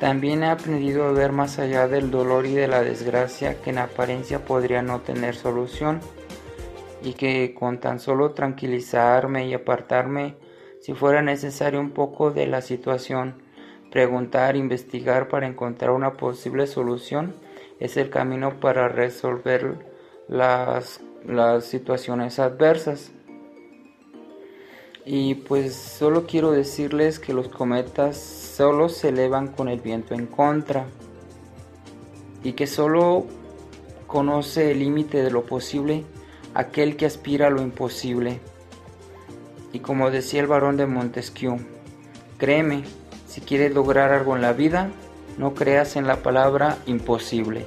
También 0.00 0.42
he 0.42 0.48
aprendido 0.48 1.04
a 1.04 1.12
ver 1.12 1.32
más 1.32 1.58
allá 1.58 1.88
del 1.88 2.10
dolor 2.10 2.46
y 2.46 2.54
de 2.54 2.68
la 2.68 2.82
desgracia 2.82 3.60
que 3.62 3.70
en 3.70 3.78
apariencia 3.78 4.44
podría 4.44 4.82
no 4.82 5.00
tener 5.00 5.34
solución 5.34 6.00
y 7.02 7.14
que 7.14 7.54
con 7.54 7.78
tan 7.78 8.00
solo 8.00 8.32
tranquilizarme 8.32 9.46
y 9.46 9.54
apartarme 9.54 10.36
si 10.80 10.92
fuera 10.94 11.22
necesario 11.22 11.80
un 11.80 11.90
poco 11.90 12.30
de 12.30 12.46
la 12.46 12.60
situación 12.60 13.44
Preguntar, 13.94 14.56
investigar 14.56 15.28
para 15.28 15.46
encontrar 15.46 15.92
una 15.92 16.14
posible 16.14 16.66
solución 16.66 17.32
es 17.78 17.96
el 17.96 18.10
camino 18.10 18.58
para 18.58 18.88
resolver 18.88 19.86
las, 20.26 21.00
situaciones 21.60 22.40
adversas. 22.40 23.12
Y 25.06 25.34
pues 25.34 25.74
solo 25.74 26.26
quiero 26.26 26.50
decirles 26.50 27.18
que 27.18 27.34
los 27.34 27.48
cometas 27.48 28.16
solo 28.16 28.88
se 28.88 29.10
elevan 29.10 29.48
con 29.48 29.68
el 29.68 29.80
viento 29.80 30.14
en 30.14 30.26
contra 30.26 30.86
y 32.42 32.52
que 32.52 32.66
solo 32.66 33.26
conoce 34.06 34.70
el 34.70 34.78
límite 34.78 35.22
de 35.22 35.30
lo 35.30 35.44
posible 35.44 36.04
aquel 36.54 36.96
que 36.96 37.04
aspira 37.04 37.48
a 37.48 37.50
lo 37.50 37.60
imposible. 37.60 38.40
Y 39.72 39.80
como 39.80 40.10
decía 40.10 40.40
el 40.40 40.46
varón 40.46 40.76
de 40.76 40.86
Montesquieu, 40.86 41.58
Créeme, 42.38 42.84
si 43.28 43.40
quieres 43.40 43.74
lograr 43.74 44.12
algo 44.12 44.36
en 44.36 44.42
la 44.42 44.52
vida, 44.52 44.90
no 45.38 45.54
creas 45.54 45.96
en 45.96 46.06
la 46.06 46.22
palabra 46.22 46.78
imposible. 46.86 47.66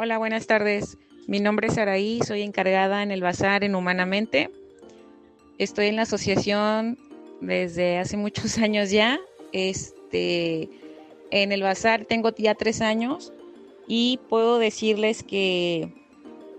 Hola, 0.00 0.16
buenas 0.16 0.46
tardes. 0.46 0.96
Mi 1.26 1.40
nombre 1.40 1.66
es 1.66 1.76
Araí, 1.76 2.20
soy 2.26 2.42
encargada 2.42 3.02
en 3.02 3.10
el 3.10 3.20
bazar 3.20 3.62
en 3.62 3.74
Humanamente. 3.74 4.48
Estoy 5.58 5.88
en 5.88 5.96
la 5.96 6.02
asociación 6.02 6.96
desde 7.42 7.98
hace 7.98 8.16
muchos 8.16 8.56
años 8.58 8.90
ya. 8.90 9.18
Este, 9.52 10.70
en 11.30 11.52
el 11.52 11.62
bazar 11.62 12.04
tengo 12.04 12.30
ya 12.36 12.54
tres 12.54 12.80
años 12.80 13.32
y 13.86 14.20
puedo 14.28 14.58
decirles 14.58 15.22
que, 15.22 15.92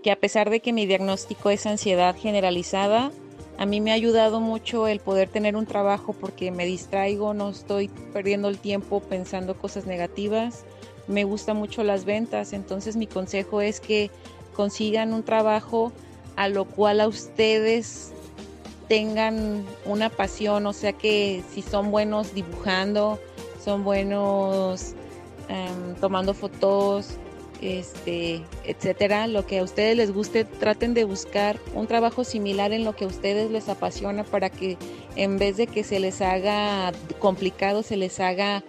que 0.02 0.10
a 0.10 0.16
pesar 0.16 0.50
de 0.50 0.60
que 0.60 0.72
mi 0.72 0.86
diagnóstico 0.86 1.50
es 1.50 1.66
ansiedad 1.66 2.16
generalizada, 2.16 3.12
a 3.58 3.66
mí 3.66 3.80
me 3.80 3.90
ha 3.90 3.94
ayudado 3.94 4.40
mucho 4.40 4.88
el 4.88 5.00
poder 5.00 5.28
tener 5.28 5.54
un 5.54 5.66
trabajo 5.66 6.12
porque 6.12 6.50
me 6.50 6.64
distraigo, 6.64 7.34
no 7.34 7.50
estoy 7.50 7.88
perdiendo 8.12 8.48
el 8.48 8.58
tiempo 8.58 9.00
pensando 9.00 9.56
cosas 9.56 9.86
negativas 9.86 10.64
me 11.10 11.24
gustan 11.24 11.56
mucho 11.56 11.82
las 11.82 12.04
ventas, 12.04 12.52
entonces 12.52 12.96
mi 12.96 13.06
consejo 13.06 13.60
es 13.60 13.80
que 13.80 14.10
consigan 14.54 15.12
un 15.12 15.22
trabajo 15.22 15.92
a 16.36 16.48
lo 16.48 16.64
cual 16.64 17.00
a 17.00 17.08
ustedes 17.08 18.12
tengan 18.88 19.64
una 19.84 20.08
pasión, 20.08 20.66
o 20.66 20.72
sea 20.72 20.92
que 20.92 21.42
si 21.52 21.62
son 21.62 21.90
buenos 21.90 22.34
dibujando, 22.34 23.18
son 23.62 23.84
buenos 23.84 24.94
tomando 26.00 26.32
fotos, 26.32 27.18
este, 27.60 28.40
etcétera, 28.64 29.26
lo 29.26 29.46
que 29.46 29.58
a 29.58 29.64
ustedes 29.64 29.96
les 29.96 30.12
guste, 30.12 30.44
traten 30.44 30.94
de 30.94 31.04
buscar 31.04 31.58
un 31.74 31.86
trabajo 31.86 32.24
similar 32.24 32.72
en 32.72 32.84
lo 32.84 32.94
que 32.96 33.04
a 33.04 33.08
ustedes 33.08 33.50
les 33.50 33.68
apasiona 33.68 34.24
para 34.24 34.48
que 34.48 34.78
en 35.16 35.38
vez 35.38 35.56
de 35.56 35.66
que 35.66 35.84
se 35.84 36.00
les 36.00 36.22
haga 36.22 36.92
complicado, 37.18 37.82
se 37.82 37.96
les 37.96 38.20
haga 38.20 38.64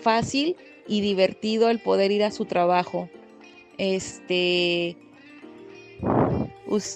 fácil 0.00 0.56
y 0.86 1.00
divertido 1.00 1.70
el 1.70 1.80
poder 1.80 2.10
ir 2.10 2.24
a 2.24 2.30
su 2.30 2.44
trabajo. 2.44 3.08
Este, 3.78 4.96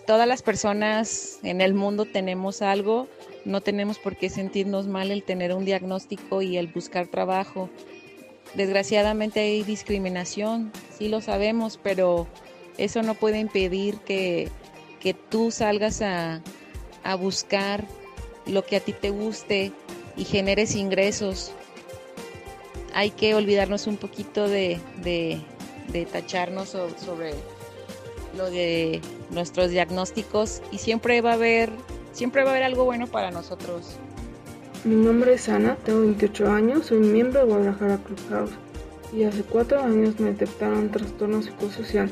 todas 0.07 0.29
las 0.29 0.43
personas 0.43 1.39
en 1.43 1.61
el 1.61 1.73
mundo 1.73 2.05
tenemos 2.05 2.61
algo, 2.61 3.09
no 3.49 3.63
tenemos 3.63 3.99
por 3.99 4.17
qué 4.17 4.29
sentirnos 4.29 4.87
mal 4.87 5.11
el 5.11 5.23
tener 5.23 5.55
un 5.55 5.65
diagnóstico 5.65 6.43
y 6.43 6.59
el 6.59 6.67
buscar 6.67 7.09
trabajo. 7.09 7.71
Desgraciadamente 8.55 9.41
hay 9.41 9.63
discriminación, 9.63 10.71
sí 10.97 11.09
lo 11.09 11.23
sabemos, 11.23 11.81
pero 11.83 12.27
eso 12.77 13.03
no 13.03 13.15
puede 13.15 13.39
impedir 13.39 13.97
que, 14.01 14.51
que 15.01 15.15
tú 15.15 15.51
salgas 15.51 16.03
a, 16.03 16.43
a 17.03 17.15
buscar 17.15 17.87
lo 18.47 18.65
que 18.67 18.77
a 18.77 18.81
ti 18.81 18.93
te 18.93 19.11
guste 19.11 19.73
y 20.17 20.25
generes 20.25 20.75
ingresos 20.75 21.53
hay 22.95 23.11
que 23.11 23.35
olvidarnos 23.35 23.87
un 23.87 23.97
poquito 23.97 24.49
de, 24.49 24.79
de, 25.03 25.41
de 25.89 26.05
tacharnos 26.05 26.71
sobre, 26.71 26.99
sobre 26.99 27.35
lo 28.37 28.51
de 28.51 29.01
nuestros 29.31 29.71
diagnósticos 29.71 30.63
y 30.71 30.79
siempre 30.79 31.21
va 31.21 31.31
a 31.31 31.35
haber 31.35 31.71
siempre 32.19 32.43
va 32.43 32.49
a 32.49 32.53
haber 32.55 32.65
algo 32.65 32.85
bueno 32.85 33.07
para 33.07 33.31
nosotros. 33.31 33.97
Mi 34.85 34.97
nombre 34.97 35.35
es 35.35 35.49
Ana, 35.49 35.77
tengo 35.85 36.01
28 36.01 36.51
años, 36.51 36.87
soy 36.87 36.99
miembro 36.99 37.39
de 37.39 37.47
Guadalajara 37.47 37.99
Clubhouse 37.99 38.51
y 39.13 39.23
hace 39.23 39.45
cuatro 39.45 39.81
años 39.81 40.19
me 40.19 40.33
detectaron 40.33 40.91
trastorno 40.91 41.41
psicosocial. 41.43 42.11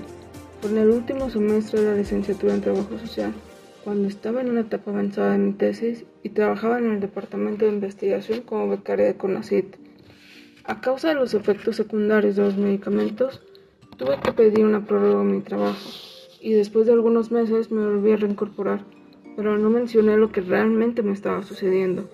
Fue 0.61 0.71
en 0.71 0.79
el 0.79 0.91
último 0.91 1.29
semestre 1.29 1.81
de 1.81 1.91
la 1.91 1.97
licenciatura 1.97 2.55
en 2.55 2.61
Trabajo 2.61 2.97
Social, 3.01 3.33
cuando 3.83 4.07
estaba 4.07 4.43
en 4.43 4.51
una 4.51 4.61
etapa 4.61 4.93
avanzada 4.93 5.33
de 5.33 5.39
mi 5.39 5.53
tesis 5.55 6.05
y 6.23 6.29
trabajaba 6.29 6.79
en 6.79 6.93
el 6.93 7.01
departamento 7.01 7.65
de 7.65 7.73
investigación 7.73 8.43
como 8.43 8.69
becaria 8.69 9.07
de 9.07 9.17
CONACYT. 9.17 9.75
A 10.63 10.81
causa 10.81 11.09
de 11.09 11.15
los 11.17 11.35
efectos 11.35 11.75
secundarios 11.75 12.37
de 12.37 12.43
los 12.43 12.57
medicamentos, 12.57 13.43
tuve 13.97 14.21
que 14.21 14.33
pedir 14.33 14.65
una 14.65 14.87
prórroga 14.87 15.23
en 15.23 15.33
mi 15.33 15.41
trabajo 15.41 15.91
y 16.41 16.53
después 16.53 16.87
de 16.87 16.93
algunos 16.93 17.33
meses 17.33 17.73
me 17.73 17.85
volví 17.85 18.13
a 18.13 18.17
reincorporar, 18.17 18.85
pero 19.37 19.59
no 19.59 19.69
mencioné 19.71 20.17
lo 20.17 20.33
que 20.33 20.41
realmente 20.41 21.03
me 21.03 21.13
estaba 21.13 21.43
sucediendo. 21.43 22.09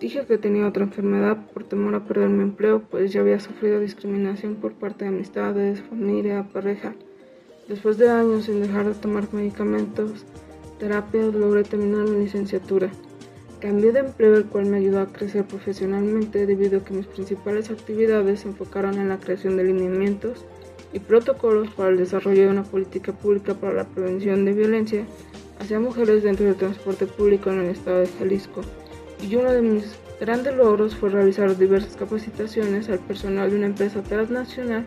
Dije 0.00 0.26
que 0.26 0.38
tenía 0.38 0.66
otra 0.66 0.84
enfermedad 0.84 1.46
por 1.54 1.64
temor 1.64 1.94
a 1.94 2.04
perder 2.04 2.28
mi 2.28 2.42
empleo, 2.42 2.82
pues 2.90 3.12
ya 3.12 3.20
había 3.20 3.38
sufrido 3.38 3.80
discriminación 3.80 4.56
por 4.56 4.72
parte 4.72 5.04
de 5.04 5.10
amistades, 5.10 5.80
familia, 5.82 6.48
pareja. 6.52 6.94
Después 7.68 7.96
de 7.96 8.10
años 8.10 8.44
sin 8.44 8.60
dejar 8.60 8.86
de 8.86 8.94
tomar 8.94 9.32
medicamentos, 9.32 10.26
terapias, 10.78 11.32
logré 11.32 11.62
terminar 11.62 12.08
mi 12.08 12.24
licenciatura. 12.24 12.90
Cambié 13.60 13.92
de 13.92 14.00
empleo 14.00 14.36
el 14.36 14.44
cual 14.44 14.66
me 14.66 14.76
ayudó 14.76 15.00
a 15.00 15.06
crecer 15.06 15.44
profesionalmente 15.44 16.44
debido 16.44 16.80
a 16.80 16.84
que 16.84 16.92
mis 16.92 17.06
principales 17.06 17.70
actividades 17.70 18.40
se 18.40 18.48
enfocaron 18.48 18.98
en 18.98 19.08
la 19.08 19.20
creación 19.20 19.56
de 19.56 19.64
lineamientos 19.64 20.44
y 20.92 20.98
protocolos 20.98 21.70
para 21.70 21.88
el 21.90 21.96
desarrollo 21.96 22.42
de 22.42 22.50
una 22.50 22.64
política 22.64 23.12
pública 23.12 23.54
para 23.54 23.72
la 23.72 23.84
prevención 23.84 24.44
de 24.44 24.52
violencia 24.52 25.06
hacia 25.58 25.80
mujeres 25.80 26.22
dentro 26.22 26.46
del 26.46 26.56
transporte 26.56 27.06
público 27.06 27.50
en 27.50 27.60
el 27.60 27.70
estado 27.70 28.00
de 28.00 28.08
Jalisco. 28.18 28.62
Y 29.22 29.36
uno 29.36 29.52
de 29.52 29.62
mis 29.62 29.96
grandes 30.20 30.54
logros 30.54 30.94
fue 30.94 31.10
realizar 31.10 31.56
diversas 31.56 31.96
capacitaciones 31.96 32.88
al 32.88 32.98
personal 33.00 33.50
de 33.50 33.56
una 33.56 33.66
empresa 33.66 34.02
transnacional 34.02 34.86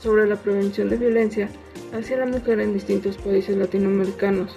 sobre 0.00 0.26
la 0.26 0.36
prevención 0.36 0.88
de 0.88 0.96
violencia 0.96 1.48
hacia 1.92 2.18
la 2.18 2.26
mujer 2.26 2.60
en 2.60 2.72
distintos 2.72 3.16
países 3.18 3.56
latinoamericanos. 3.56 4.56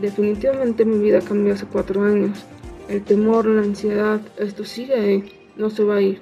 Definitivamente 0.00 0.84
mi 0.84 0.98
vida 0.98 1.20
cambió 1.20 1.54
hace 1.54 1.66
cuatro 1.66 2.02
años. 2.02 2.44
El 2.88 3.02
temor, 3.02 3.46
la 3.46 3.62
ansiedad, 3.62 4.20
esto 4.38 4.64
sigue 4.64 4.94
ahí, 4.94 5.24
no 5.56 5.70
se 5.70 5.84
va 5.84 5.96
a 5.96 6.02
ir. 6.02 6.20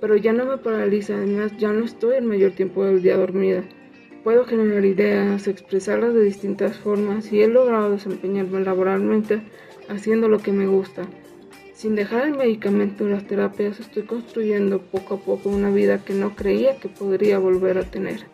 Pero 0.00 0.16
ya 0.16 0.32
no 0.32 0.44
me 0.44 0.58
paraliza, 0.58 1.14
además 1.14 1.52
ya 1.58 1.72
no 1.72 1.84
estoy 1.84 2.16
el 2.16 2.24
mayor 2.24 2.52
tiempo 2.52 2.84
del 2.84 3.02
día 3.02 3.16
dormida. 3.16 3.64
Puedo 4.26 4.44
generar 4.44 4.84
ideas, 4.84 5.46
expresarlas 5.46 6.12
de 6.12 6.20
distintas 6.20 6.76
formas 6.76 7.32
y 7.32 7.42
he 7.42 7.46
logrado 7.46 7.92
desempeñarme 7.92 8.58
laboralmente 8.58 9.40
haciendo 9.88 10.26
lo 10.26 10.40
que 10.40 10.50
me 10.50 10.66
gusta. 10.66 11.02
Sin 11.76 11.94
dejar 11.94 12.26
el 12.26 12.36
medicamento 12.36 13.06
y 13.06 13.12
las 13.12 13.24
terapias, 13.24 13.78
estoy 13.78 14.02
construyendo 14.02 14.80
poco 14.80 15.14
a 15.14 15.18
poco 15.18 15.48
una 15.48 15.70
vida 15.70 16.04
que 16.04 16.12
no 16.12 16.34
creía 16.34 16.76
que 16.80 16.88
podría 16.88 17.38
volver 17.38 17.78
a 17.78 17.84
tener. 17.84 18.26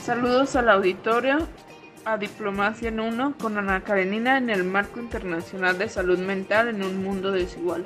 Saludos 0.00 0.54
al 0.54 0.68
auditorio, 0.68 1.38
a 2.04 2.16
Diplomacia 2.16 2.90
en 2.90 3.00
Uno 3.00 3.34
con 3.42 3.58
Ana 3.58 3.80
Karenina 3.80 4.38
en 4.38 4.50
el 4.50 4.62
marco 4.62 5.00
internacional 5.00 5.78
de 5.78 5.88
salud 5.88 6.20
mental 6.20 6.68
en 6.68 6.84
un 6.84 7.02
mundo 7.02 7.32
desigual. 7.32 7.84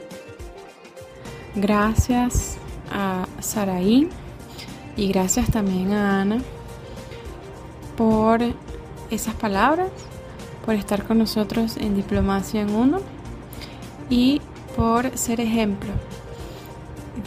Gracias 1.54 2.58
a 2.92 3.26
Saraí 3.40 4.06
y 4.98 5.10
gracias 5.10 5.50
también 5.50 5.90
a 5.92 6.20
Ana 6.20 6.42
por 7.96 8.40
esas 9.10 9.34
palabras, 9.34 9.90
por 10.64 10.74
estar 10.74 11.04
con 11.04 11.18
nosotros 11.18 11.76
en 11.76 11.94
Diplomacia 11.94 12.62
en 12.62 12.74
Uno 12.74 13.00
y 14.10 14.40
por 14.76 15.16
ser 15.16 15.40
ejemplo 15.40 15.90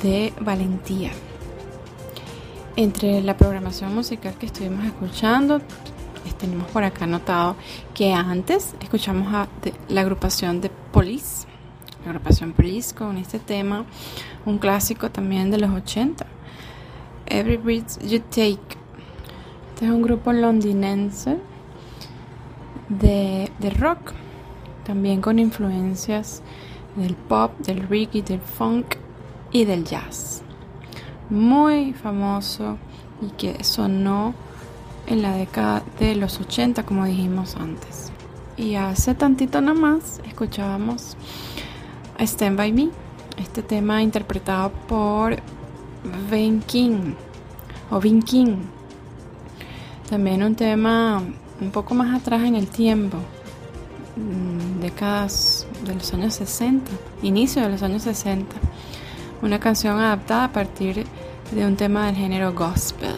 de 0.03 0.33
valentía. 0.39 1.11
Entre 2.75 3.21
la 3.21 3.37
programación 3.37 3.95
musical 3.95 4.35
que 4.35 4.45
estuvimos 4.45 4.85
escuchando, 4.85 5.61
tenemos 6.37 6.67
por 6.69 6.83
acá 6.83 7.05
anotado 7.05 7.55
que 7.93 8.13
antes 8.13 8.75
escuchamos 8.79 9.33
a 9.33 9.47
la 9.89 10.01
agrupación 10.01 10.61
de 10.61 10.69
Police, 10.69 11.47
agrupación 12.05 12.53
Police 12.53 12.93
con 12.95 13.17
este 13.17 13.39
tema, 13.39 13.85
un 14.45 14.57
clásico 14.57 15.09
también 15.09 15.51
de 15.51 15.57
los 15.57 15.71
80, 15.71 16.25
Every 17.25 17.57
Breath 17.57 18.01
You 18.03 18.19
Take. 18.19 18.86
Este 19.77 19.85
es 19.85 19.91
un 19.91 20.01
grupo 20.01 20.33
londinense 20.33 21.37
de, 22.89 23.51
de 23.59 23.69
rock, 23.69 24.11
también 24.83 25.21
con 25.21 25.37
influencias 25.37 26.41
del 26.95 27.13
pop, 27.13 27.55
del 27.59 27.87
reggae, 27.87 28.23
del 28.23 28.39
funk 28.41 28.95
y 29.51 29.65
del 29.65 29.85
jazz. 29.85 30.41
Muy 31.29 31.93
famoso 31.93 32.79
y 33.21 33.27
que 33.37 33.63
sonó 33.63 34.33
en 35.05 35.21
la 35.21 35.33
década 35.33 35.83
de 35.99 36.15
los 36.15 36.39
80, 36.39 36.81
como 36.81 37.05
dijimos 37.05 37.55
antes. 37.55 38.11
Y 38.57 38.73
hace 38.73 39.13
tantito 39.13 39.61
nada 39.61 39.79
más 39.79 40.23
escuchábamos 40.27 41.15
Stand 42.17 42.57
By 42.57 42.71
Me, 42.71 42.89
este 43.37 43.61
tema 43.61 44.01
interpretado 44.01 44.71
por 44.87 45.35
Ben 46.31 46.61
King 46.61 47.13
o 47.91 47.99
Vin 47.99 48.23
King. 48.23 48.57
También 50.09 50.41
un 50.41 50.55
tema 50.55 51.21
un 51.59 51.71
poco 51.71 51.93
más 51.93 52.15
atrás 52.15 52.41
en 52.43 52.55
el 52.55 52.67
tiempo, 52.67 53.17
mm, 54.15 54.79
décadas 54.79 55.67
de 55.85 55.95
los 55.95 56.13
años 56.13 56.33
60, 56.35 56.89
inicio 57.23 57.61
de 57.61 57.69
los 57.69 57.83
años 57.83 58.03
60. 58.03 58.55
Una 59.41 59.59
canción 59.59 59.99
adaptada 59.99 60.45
a 60.45 60.51
partir 60.53 61.05
de 61.51 61.65
un 61.65 61.75
tema 61.75 62.05
del 62.05 62.15
género 62.15 62.53
gospel. 62.53 63.15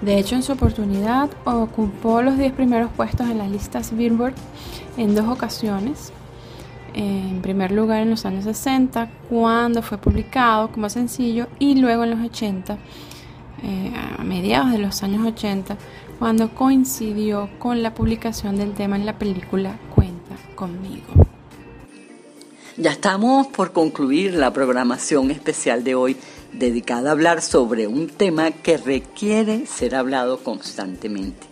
De 0.00 0.18
hecho, 0.18 0.34
en 0.34 0.42
su 0.42 0.52
oportunidad 0.52 1.28
ocupó 1.44 2.20
los 2.22 2.36
10 2.36 2.52
primeros 2.52 2.90
puestos 2.90 3.28
en 3.28 3.38
las 3.38 3.50
listas 3.50 3.96
Billboard 3.96 4.34
en 4.96 5.14
dos 5.14 5.26
ocasiones. 5.28 6.12
En 6.94 7.40
primer 7.40 7.70
lugar 7.70 8.02
en 8.02 8.10
los 8.10 8.24
años 8.24 8.44
60, 8.44 9.10
cuando 9.28 9.82
fue 9.82 9.98
publicado 9.98 10.72
como 10.72 10.88
sencillo, 10.88 11.46
y 11.58 11.76
luego 11.76 12.04
en 12.04 12.10
los 12.10 12.20
80, 12.20 12.78
eh, 13.62 13.92
a 14.18 14.22
mediados 14.24 14.72
de 14.72 14.78
los 14.78 15.02
años 15.02 15.26
80, 15.26 15.76
cuando 16.18 16.54
coincidió 16.54 17.48
con 17.58 17.82
la 17.82 17.94
publicación 17.94 18.56
del 18.56 18.74
tema 18.74 18.96
en 18.96 19.06
la 19.06 19.18
película 19.18 19.78
Cuenta 19.94 20.36
conmigo. 20.54 21.06
Ya 22.76 22.92
estamos 22.92 23.48
por 23.48 23.72
concluir 23.72 24.34
la 24.34 24.52
programación 24.52 25.32
especial 25.32 25.82
de 25.82 25.96
hoy 25.96 26.16
dedicada 26.52 27.08
a 27.08 27.12
hablar 27.12 27.42
sobre 27.42 27.86
un 27.86 28.08
tema 28.08 28.50
que 28.50 28.76
requiere 28.76 29.66
ser 29.66 29.94
hablado 29.94 30.38
constantemente, 30.44 31.46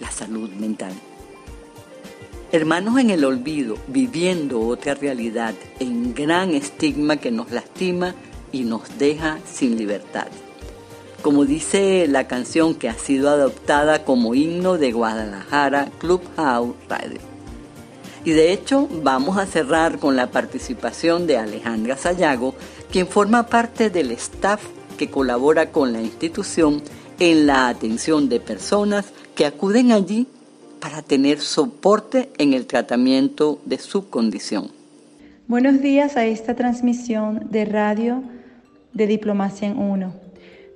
la 0.00 0.10
salud 0.10 0.50
mental. 0.50 0.92
Hermanos 2.50 2.98
en 2.98 3.10
el 3.10 3.24
olvido, 3.24 3.76
viviendo 3.88 4.60
otra 4.60 4.94
realidad 4.94 5.54
en 5.80 6.14
gran 6.14 6.54
estigma 6.54 7.16
que 7.16 7.30
nos 7.30 7.50
lastima 7.50 8.14
y 8.52 8.62
nos 8.62 8.98
deja 8.98 9.38
sin 9.44 9.76
libertad. 9.76 10.28
Como 11.24 11.46
dice 11.46 12.06
la 12.06 12.28
canción 12.28 12.74
que 12.74 12.90
ha 12.90 12.98
sido 12.98 13.30
adoptada 13.30 14.04
como 14.04 14.34
himno 14.34 14.76
de 14.76 14.92
Guadalajara 14.92 15.88
Clubhouse 15.96 16.74
Radio. 16.86 17.18
Y 18.26 18.32
de 18.32 18.52
hecho 18.52 18.86
vamos 19.02 19.38
a 19.38 19.46
cerrar 19.46 19.98
con 19.98 20.16
la 20.16 20.30
participación 20.30 21.26
de 21.26 21.38
Alejandra 21.38 21.96
Sayago, 21.96 22.54
quien 22.92 23.06
forma 23.06 23.46
parte 23.46 23.88
del 23.88 24.10
staff 24.10 24.62
que 24.98 25.08
colabora 25.08 25.72
con 25.72 25.94
la 25.94 26.02
institución 26.02 26.82
en 27.18 27.46
la 27.46 27.68
atención 27.68 28.28
de 28.28 28.38
personas 28.38 29.06
que 29.34 29.46
acuden 29.46 29.92
allí 29.92 30.26
para 30.78 31.00
tener 31.00 31.40
soporte 31.40 32.32
en 32.36 32.52
el 32.52 32.66
tratamiento 32.66 33.60
de 33.64 33.78
su 33.78 34.10
condición. 34.10 34.70
Buenos 35.48 35.80
días 35.80 36.18
a 36.18 36.26
esta 36.26 36.54
transmisión 36.54 37.46
de 37.50 37.64
radio 37.64 38.22
de 38.92 39.06
Diplomacia 39.06 39.68
en 39.68 39.78
Uno. 39.78 40.23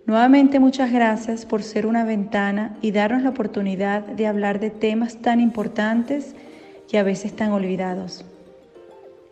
Nuevamente 0.08 0.58
muchas 0.58 0.90
gracias 0.90 1.46
por 1.46 1.62
ser 1.62 1.86
una 1.86 2.02
ventana 2.02 2.76
y 2.82 2.90
darnos 2.90 3.22
la 3.22 3.30
oportunidad 3.30 4.02
de 4.02 4.26
hablar 4.26 4.58
de 4.58 4.70
temas 4.70 5.18
tan 5.18 5.38
importantes 5.38 6.34
y 6.90 6.96
a 6.96 7.04
veces 7.04 7.36
tan 7.36 7.52
olvidados. 7.52 8.24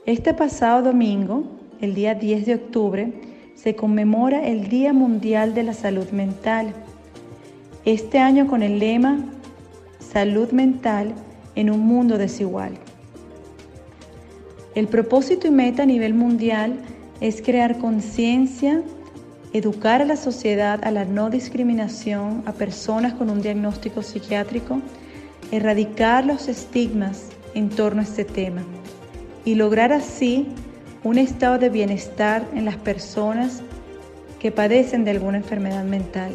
Este 0.05 0.35
pasado 0.35 0.83
domingo 0.83 1.57
el 1.81 1.95
día 1.95 2.15
10 2.15 2.47
de 2.47 2.55
octubre, 2.55 3.13
se 3.55 3.75
conmemora 3.75 4.47
el 4.47 4.69
Día 4.69 4.93
Mundial 4.93 5.55
de 5.55 5.63
la 5.63 5.73
Salud 5.73 6.11
Mental. 6.11 6.73
Este 7.85 8.19
año 8.19 8.47
con 8.47 8.63
el 8.63 8.79
lema 8.79 9.19
Salud 9.99 10.51
Mental 10.53 11.15
en 11.55 11.71
un 11.71 11.81
mundo 11.81 12.19
desigual. 12.19 12.73
El 14.75 14.89
propósito 14.89 15.49
y 15.49 15.51
meta 15.51 15.85
a 15.85 15.87
nivel 15.87 16.15
mundial 16.15 16.81
es 17.21 17.41
crear 17.41 17.79
conciencia, 17.79 18.83
educar 19.57 20.03
a 20.03 20.05
la 20.05 20.17
sociedad 20.17 20.81
a 20.85 20.91
la 20.91 21.05
no 21.05 21.31
discriminación 21.31 22.43
a 22.47 22.53
personas 22.53 23.15
con 23.15 23.31
un 23.31 23.43
diagnóstico 23.43 24.03
psiquiátrico, 24.03 24.81
erradicar 25.51 26.27
los 26.27 26.49
estigmas 26.49 27.29
en 27.55 27.69
torno 27.69 28.01
a 28.01 28.05
este 28.05 28.25
tema 28.25 28.63
y 29.45 29.55
lograr 29.55 29.93
así 29.93 30.49
un 31.05 31.19
estado 31.19 31.59
de 31.59 31.71
bienestar 31.71 32.45
en 32.55 32.65
las 32.65 32.77
personas 32.77 33.63
que 34.41 34.51
padecen 34.51 35.05
de 35.05 35.13
alguna 35.13 35.39
enfermedad 35.39 35.85
mental 35.85 36.33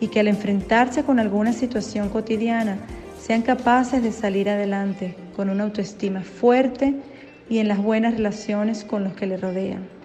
y 0.00 0.08
que 0.08 0.20
al 0.20 0.28
enfrentarse 0.28 1.04
con 1.04 1.18
alguna 1.18 1.52
situación 1.52 2.08
cotidiana 2.08 2.78
sean 3.20 3.42
capaces 3.42 4.02
de 4.02 4.12
salir 4.12 4.48
adelante 4.48 5.14
con 5.36 5.50
una 5.50 5.64
autoestima 5.64 6.22
fuerte 6.22 6.94
y 7.48 7.58
en 7.58 7.68
las 7.68 7.78
buenas 7.78 8.14
relaciones 8.14 8.84
con 8.84 9.04
los 9.04 9.14
que 9.14 9.26
le 9.26 9.36
rodean. 9.36 9.97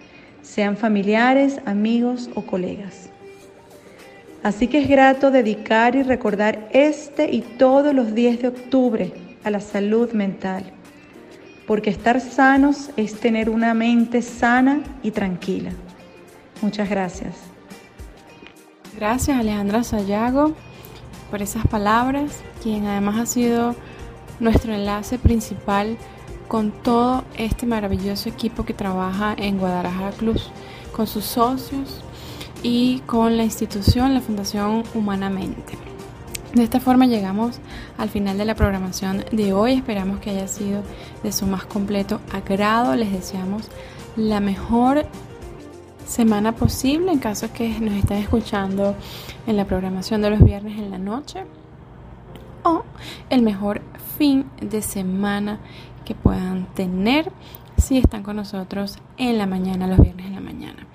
Sean 0.44 0.76
familiares, 0.76 1.60
amigos 1.64 2.30
o 2.34 2.42
colegas. 2.42 3.10
Así 4.42 4.68
que 4.68 4.82
es 4.82 4.88
grato 4.88 5.30
dedicar 5.30 5.96
y 5.96 6.02
recordar 6.02 6.68
este 6.70 7.34
y 7.34 7.40
todos 7.40 7.94
los 7.94 8.14
días 8.14 8.38
de 8.40 8.48
octubre 8.48 9.12
a 9.42 9.50
la 9.50 9.60
salud 9.60 10.12
mental, 10.12 10.64
porque 11.66 11.88
estar 11.88 12.20
sanos 12.20 12.90
es 12.96 13.18
tener 13.18 13.48
una 13.48 13.72
mente 13.72 14.20
sana 14.20 14.82
y 15.02 15.10
tranquila. 15.12 15.70
Muchas 16.60 16.90
gracias. 16.90 17.34
Gracias 18.96 19.38
Alejandra 19.38 19.82
Sayago 19.82 20.54
por 21.30 21.40
esas 21.40 21.66
palabras, 21.66 22.42
quien 22.62 22.86
además 22.86 23.18
ha 23.18 23.26
sido 23.26 23.74
nuestro 24.40 24.74
enlace 24.74 25.18
principal 25.18 25.96
con 26.48 26.70
todo 26.70 27.24
este 27.36 27.66
maravilloso 27.66 28.28
equipo 28.28 28.64
que 28.64 28.74
trabaja 28.74 29.34
en 29.36 29.58
Guadalajara 29.58 30.12
Club, 30.12 30.40
con 30.92 31.06
sus 31.06 31.24
socios 31.24 32.02
y 32.62 33.00
con 33.06 33.36
la 33.36 33.44
institución, 33.44 34.14
la 34.14 34.20
Fundación 34.20 34.84
Humanamente. 34.94 35.76
De 36.54 36.62
esta 36.62 36.78
forma 36.78 37.06
llegamos 37.06 37.58
al 37.98 38.08
final 38.10 38.38
de 38.38 38.44
la 38.44 38.54
programación 38.54 39.24
de 39.32 39.52
hoy. 39.52 39.72
Esperamos 39.72 40.20
que 40.20 40.30
haya 40.30 40.46
sido 40.46 40.82
de 41.24 41.32
su 41.32 41.46
más 41.46 41.64
completo 41.64 42.20
agrado. 42.32 42.94
Les 42.94 43.10
deseamos 43.10 43.68
la 44.16 44.38
mejor 44.38 45.04
semana 46.06 46.52
posible 46.52 47.10
en 47.10 47.18
caso 47.18 47.52
que 47.52 47.80
nos 47.80 47.94
estén 47.94 48.18
escuchando 48.18 48.94
en 49.48 49.56
la 49.56 49.64
programación 49.64 50.22
de 50.22 50.30
los 50.30 50.44
viernes 50.44 50.78
en 50.78 50.92
la 50.92 50.98
noche 50.98 51.44
o 52.62 52.82
el 53.30 53.42
mejor 53.42 53.82
fin 54.16 54.46
de 54.60 54.80
semana 54.80 55.58
que 56.04 56.14
puedan 56.14 56.66
tener 56.74 57.30
si 57.76 57.98
están 57.98 58.22
con 58.22 58.36
nosotros 58.36 58.98
en 59.16 59.38
la 59.38 59.46
mañana, 59.46 59.86
los 59.86 60.00
viernes 60.00 60.26
en 60.26 60.34
la 60.34 60.40
mañana. 60.40 60.86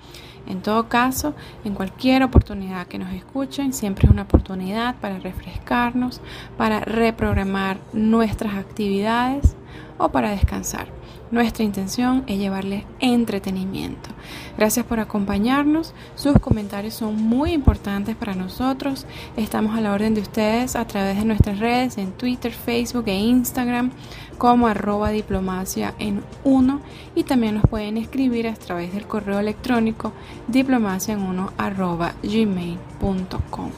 En 0.46 0.62
todo 0.62 0.88
caso, 0.88 1.34
en 1.64 1.74
cualquier 1.74 2.22
oportunidad 2.22 2.86
que 2.86 2.98
nos 2.98 3.12
escuchen, 3.12 3.72
siempre 3.72 4.06
es 4.06 4.10
una 4.10 4.22
oportunidad 4.22 4.96
para 4.96 5.18
refrescarnos, 5.18 6.20
para 6.56 6.80
reprogramar 6.80 7.78
nuestras 7.92 8.54
actividades 8.54 9.54
o 9.98 10.08
para 10.08 10.30
descansar. 10.30 10.88
Nuestra 11.30 11.62
intención 11.62 12.24
es 12.26 12.38
llevarles 12.38 12.84
entretenimiento. 12.98 14.10
Gracias 14.58 14.84
por 14.84 14.98
acompañarnos. 14.98 15.94
Sus 16.16 16.36
comentarios 16.40 16.94
son 16.94 17.14
muy 17.14 17.52
importantes 17.52 18.16
para 18.16 18.34
nosotros. 18.34 19.06
Estamos 19.36 19.78
a 19.78 19.80
la 19.80 19.92
orden 19.92 20.14
de 20.14 20.22
ustedes 20.22 20.74
a 20.74 20.84
través 20.86 21.16
de 21.18 21.24
nuestras 21.24 21.60
redes 21.60 21.98
en 21.98 22.10
Twitter, 22.10 22.50
Facebook 22.50 23.04
e 23.06 23.16
Instagram 23.16 23.92
como 24.40 24.68
arroba 24.68 25.10
diplomacia 25.10 25.92
en 25.98 26.22
uno 26.44 26.80
y 27.14 27.24
también 27.24 27.56
nos 27.56 27.64
pueden 27.68 27.98
escribir 27.98 28.48
a 28.48 28.54
través 28.54 28.94
del 28.94 29.04
correo 29.04 29.38
electrónico 29.38 30.14
diplomacia 30.48 31.12
en 31.12 31.20
uno 31.20 31.52
arroba 31.58 32.14
gmail.com. 32.22 33.70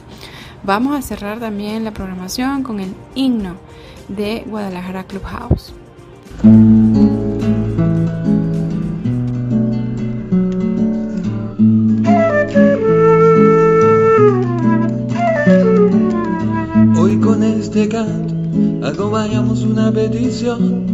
Vamos 0.63 0.97
a 0.97 1.01
cerrar 1.01 1.41
también 1.41 1.83
la 1.83 1.91
programación 1.91 2.63
con 2.63 2.79
el 2.79 2.93
himno 3.13 3.57
de 4.07 4.45
Guadalajara 4.47 5.03
Clubhouse. 5.03 5.73
Hoy 16.95 17.19
con 17.19 17.43
este 17.43 17.89
canto 17.89 18.32
acompañamos 18.83 19.63
una 19.63 19.91
petición, 19.91 20.93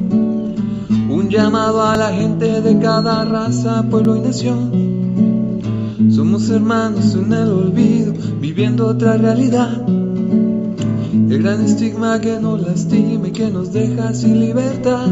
un 1.10 1.30
llamado 1.30 1.84
a 1.84 1.95
la 1.95 2.12
gente 2.12 2.62
de 2.62 2.80
cada 2.80 3.26
raza, 3.26 3.84
pueblo 3.89 4.16
y 4.16 4.22
nación. 4.22 4.89
Somos 6.10 6.49
hermanos 6.49 7.16
en 7.16 7.34
el 7.34 7.49
olvido, 7.49 8.14
viviendo 8.39 8.88
otra 8.88 9.18
realidad. 9.18 9.86
El 11.30 11.43
gran 11.43 11.64
estigma 11.64 12.20
que 12.20 12.39
nos 12.39 12.62
lastima 12.62 13.28
y 13.28 13.32
que 13.32 13.49
nos 13.49 13.72
deja 13.72 14.14
sin 14.14 14.39
libertad. 14.39 15.07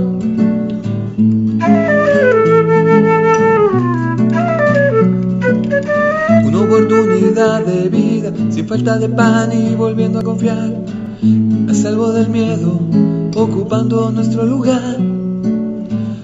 Una 6.45 6.59
oportunidad 6.61 7.65
de 7.65 7.89
vida, 7.89 8.33
sin 8.49 8.67
falta 8.67 8.97
de 8.97 9.09
pan 9.09 9.51
y 9.51 9.75
volviendo 9.75 10.19
a 10.19 10.23
confiar. 10.23 10.96
Salvo 11.87 12.11
del 12.11 12.27
miedo, 12.27 12.81
ocupando 13.33 14.11
nuestro 14.11 14.45
lugar. 14.45 14.97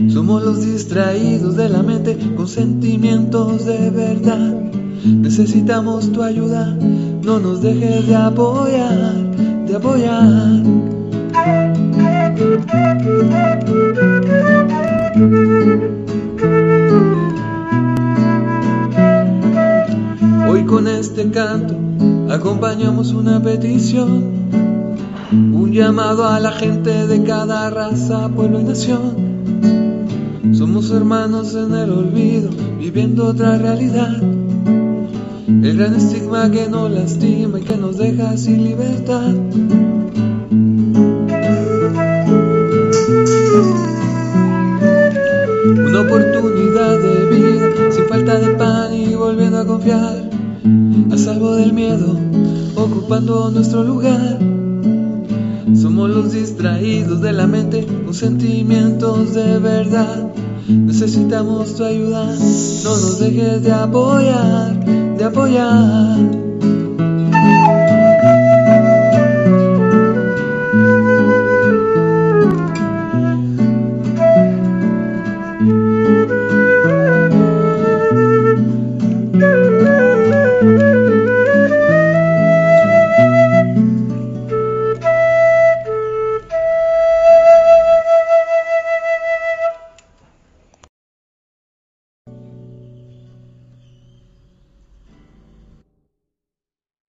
Somos 0.10 0.44
los 0.44 0.60
distraídos 0.60 1.56
de 1.56 1.70
la 1.70 1.82
mente 1.82 2.18
con 2.36 2.50
sentimientos 2.50 3.66
de 3.66 3.90
verdad. 3.90 4.56
Necesitamos 5.06 6.12
tu 6.12 6.22
ayuda, 6.22 6.78
no 7.24 7.40
nos 7.40 7.62
dejes 7.62 8.06
de 8.08 8.14
apoyar, 8.14 9.16
de 9.66 9.76
apoyar. 9.78 10.64
Hoy 20.50 20.66
con 20.66 20.90
este 20.90 21.32
canto 21.32 21.78
acompañamos 22.30 23.14
una 23.14 23.42
petición, 23.42 24.44
un 25.34 25.72
llamado 25.72 26.28
a 26.28 26.40
la 26.40 26.52
gente 26.52 27.08
de 27.08 27.24
cada 27.24 27.70
raza, 27.72 28.30
pueblo 28.30 28.60
y 28.60 28.64
nación. 28.66 30.54
Somos 30.54 30.92
hermanos 30.92 31.56
en 31.56 31.74
el 31.74 31.90
olvido, 31.90 32.50
viviendo 32.78 33.26
otra 33.26 33.58
realidad. 33.58 34.22
El 35.48 35.78
gran 35.78 35.96
estigma 35.96 36.52
que 36.52 36.70
nos 36.70 36.92
lastima 36.92 37.60
y 37.60 37.64
que 37.64 37.78
nos 37.78 37.98
deja 37.98 38.38
sin 38.38 38.64
libertad. 38.64 39.34
Una 45.88 46.02
oportunidad 46.02 47.00
de 47.00 47.26
vida, 47.36 47.92
sin 47.92 48.06
falta 48.06 48.40
de 48.40 48.50
pan 48.50 48.94
y 48.94 49.16
volviendo 49.16 49.60
a 49.60 49.66
confiar. 49.66 50.30
A 51.12 51.18
salvo 51.18 51.56
del 51.56 51.74
miedo, 51.74 52.16
ocupando 52.76 53.50
nuestro 53.50 53.84
lugar. 53.84 54.53
Somos 55.94 56.10
los 56.10 56.32
distraídos 56.32 57.22
de 57.22 57.34
la 57.34 57.46
mente 57.46 57.86
con 57.86 58.16
sentimientos 58.16 59.36
de 59.36 59.60
verdad. 59.60 60.28
Necesitamos 60.68 61.76
tu 61.76 61.84
ayuda, 61.84 62.26
no 62.26 62.98
nos 62.98 63.20
dejes 63.20 63.62
de 63.62 63.72
apoyar, 63.72 64.84
de 65.16 65.24
apoyar. 65.24 66.43